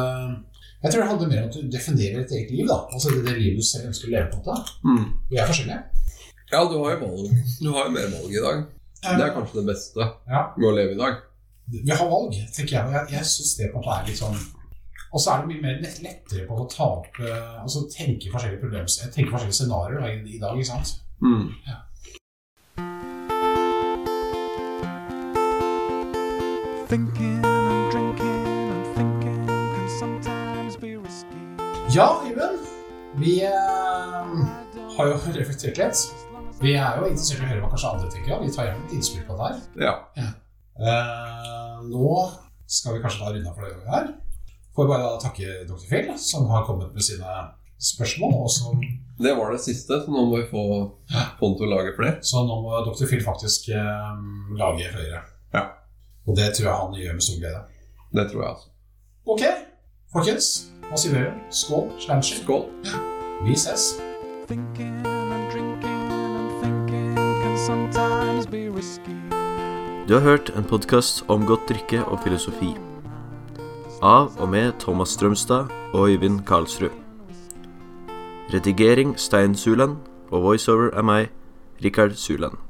Jeg 0.82 0.88
tror 0.90 1.00
det 1.02 1.10
handler 1.10 1.28
mer 1.32 1.42
om 1.42 1.48
at 1.50 1.56
du 1.56 1.62
definerer 1.76 2.18
et 2.20 2.32
eget 2.38 2.50
liv. 2.56 2.66
da 2.72 2.78
Altså 2.94 3.08
det, 3.12 3.20
det 3.26 3.36
livet 3.42 3.60
du 3.60 3.66
selv 3.66 3.88
ønsker 3.90 4.08
å 4.08 4.14
leve. 4.14 4.28
på 4.34 4.56
Mm. 4.88 5.06
Vi 5.30 5.36
er 5.36 5.46
forskjellige. 5.50 5.82
Ja, 6.52 6.58
du 6.70 6.74
har 6.82 6.90
jo 6.94 6.98
valg. 7.06 7.30
Du 7.62 7.68
har 7.74 7.82
jo 7.86 7.92
mer 7.98 8.08
valg 8.16 8.32
i 8.38 8.44
dag. 8.48 8.58
Det 9.06 9.24
er 9.26 9.32
kanskje 9.36 9.60
det 9.60 9.66
beste 9.70 10.06
Ja, 10.26 10.42
med 10.56 10.68
å 10.68 10.74
leve 10.74 10.94
i 10.96 10.98
dag. 10.98 11.22
Vi 11.70 11.90
har 11.90 12.08
valg, 12.10 12.34
tenker 12.54 12.76
jeg. 12.76 12.92
Jeg, 12.94 13.08
jeg 13.16 13.26
syns 13.32 13.56
det 13.58 13.70
på 13.72 13.78
en 13.78 13.84
måte 13.84 13.96
er 14.00 14.06
litt 14.10 14.20
sånn 14.20 14.36
Og 15.12 15.22
så 15.22 15.32
er 15.32 15.42
det 15.42 15.50
mye 15.52 15.62
mer 15.64 15.80
lett, 15.82 15.98
lettere 16.02 16.46
på 16.46 16.58
å 16.62 16.66
ta 16.70 16.86
opp 17.00 17.18
øh, 17.22 17.56
Altså 17.62 17.86
tenke 17.90 18.30
forskjellige 18.34 18.62
problemer 18.62 19.10
Tenke 19.14 19.30
forskjellige 19.32 19.58
scenarioer 19.60 20.06
i, 20.12 20.20
i 20.36 20.40
dag. 20.42 20.58
ikke 20.58 20.70
sant? 20.70 20.96
Mm. 21.22 21.50
Thinking 26.88 27.44
and 27.44 27.90
drinking 27.90 28.46
and 28.72 28.86
thinking 28.96 29.46
can 29.46 29.88
sometimes 29.98 30.76
be 30.76 30.96
risky. 30.96 31.36
Ja, 31.90 32.22
Iben. 32.30 32.58
Vi 33.16 33.42
eh, 33.42 33.50
har 34.96 35.06
jo 35.10 35.16
reflektert 35.34 35.80
litt. 35.80 36.04
Vi 36.60 36.72
er 36.72 36.96
jo 36.96 37.08
interessert 37.10 37.42
i 37.42 37.44
å 37.44 37.48
høre 37.50 37.62
hva 37.64 37.70
kanskje 37.72 37.90
andre 37.92 38.10
tenker. 38.12 38.32
Ja. 38.32 38.38
Vi 38.40 38.52
tar 38.54 38.68
gjerne 38.68 38.86
et 38.86 38.94
innspill 38.96 39.24
på 39.28 39.36
det 39.36 39.48
her. 39.48 39.58
Ja. 39.82 39.94
Eh, 40.76 41.74
nå 41.90 42.12
skal 42.66 42.96
vi 42.96 43.02
kanskje 43.04 43.24
da 43.24 43.32
runda 43.34 43.52
for 43.56 43.66
det 43.66 43.90
her. 43.92 44.08
Får 44.76 44.88
bare 44.90 45.04
da 45.04 45.20
takke 45.20 45.58
dr. 45.68 45.84
Phil, 45.88 46.10
som 46.20 46.48
har 46.52 46.64
kommet 46.68 46.92
med 46.96 47.04
sine 47.04 47.34
spørsmål. 47.80 48.34
Og 48.44 48.50
som, 48.52 48.80
Det 49.18 49.32
var 49.36 49.52
det 49.52 49.60
siste, 49.64 50.00
så 50.04 50.12
nå 50.12 50.26
må 50.28 50.40
vi 50.40 50.48
få 50.50 50.64
Ponto 51.40 51.62
til 51.62 51.68
å 51.68 51.76
lage 51.76 51.94
flere. 51.96 52.20
så 52.22 52.44
nå 52.44 52.60
må 52.64 52.80
dr. 52.88 53.04
Phil 53.08 53.24
faktisk 53.24 53.68
eh, 53.68 54.22
lage 54.56 54.92
flere. 54.92 55.22
Ja. 55.52 55.66
Og 56.26 56.36
det 56.36 56.54
tror 56.56 56.68
jeg 56.68 56.80
han 56.80 56.96
gjør 57.00 57.18
med 57.18 57.28
stor 57.28 57.40
glede. 57.40 57.64
Det 58.16 58.30
tror 58.30 58.42
jeg, 58.42 58.54
altså. 58.54 58.72
Ok, 59.26 59.44
folkens. 60.12 60.50
Hva 60.86 61.00
sier 61.00 61.16
dere? 61.16 61.34
Skål. 61.50 61.90
Skål. 62.22 62.66
Vi 63.44 63.56
ses. 63.58 63.96
Thinking 64.46 65.15
Du 70.08 70.14
har 70.14 70.20
hørt 70.20 70.50
en 70.56 70.64
podkast 70.64 71.24
om 71.28 71.46
godt 71.46 71.64
drikke 71.68 72.02
og 72.04 72.20
filosofi. 72.20 72.74
Av 74.02 74.36
og 74.36 74.48
med 74.52 74.76
Thomas 74.78 75.08
Strømstad 75.16 75.72
og 75.92 76.10
Øyvind 76.10 76.42
Karlsrud. 76.44 76.92
Redigering 78.52 79.16
Stein 79.16 79.54
Suland, 79.56 79.96
og 80.30 80.42
voiceover 80.42 80.90
er 80.92 81.02
meg, 81.02 81.32
Rikard 81.84 82.14
Suland. 82.20 82.65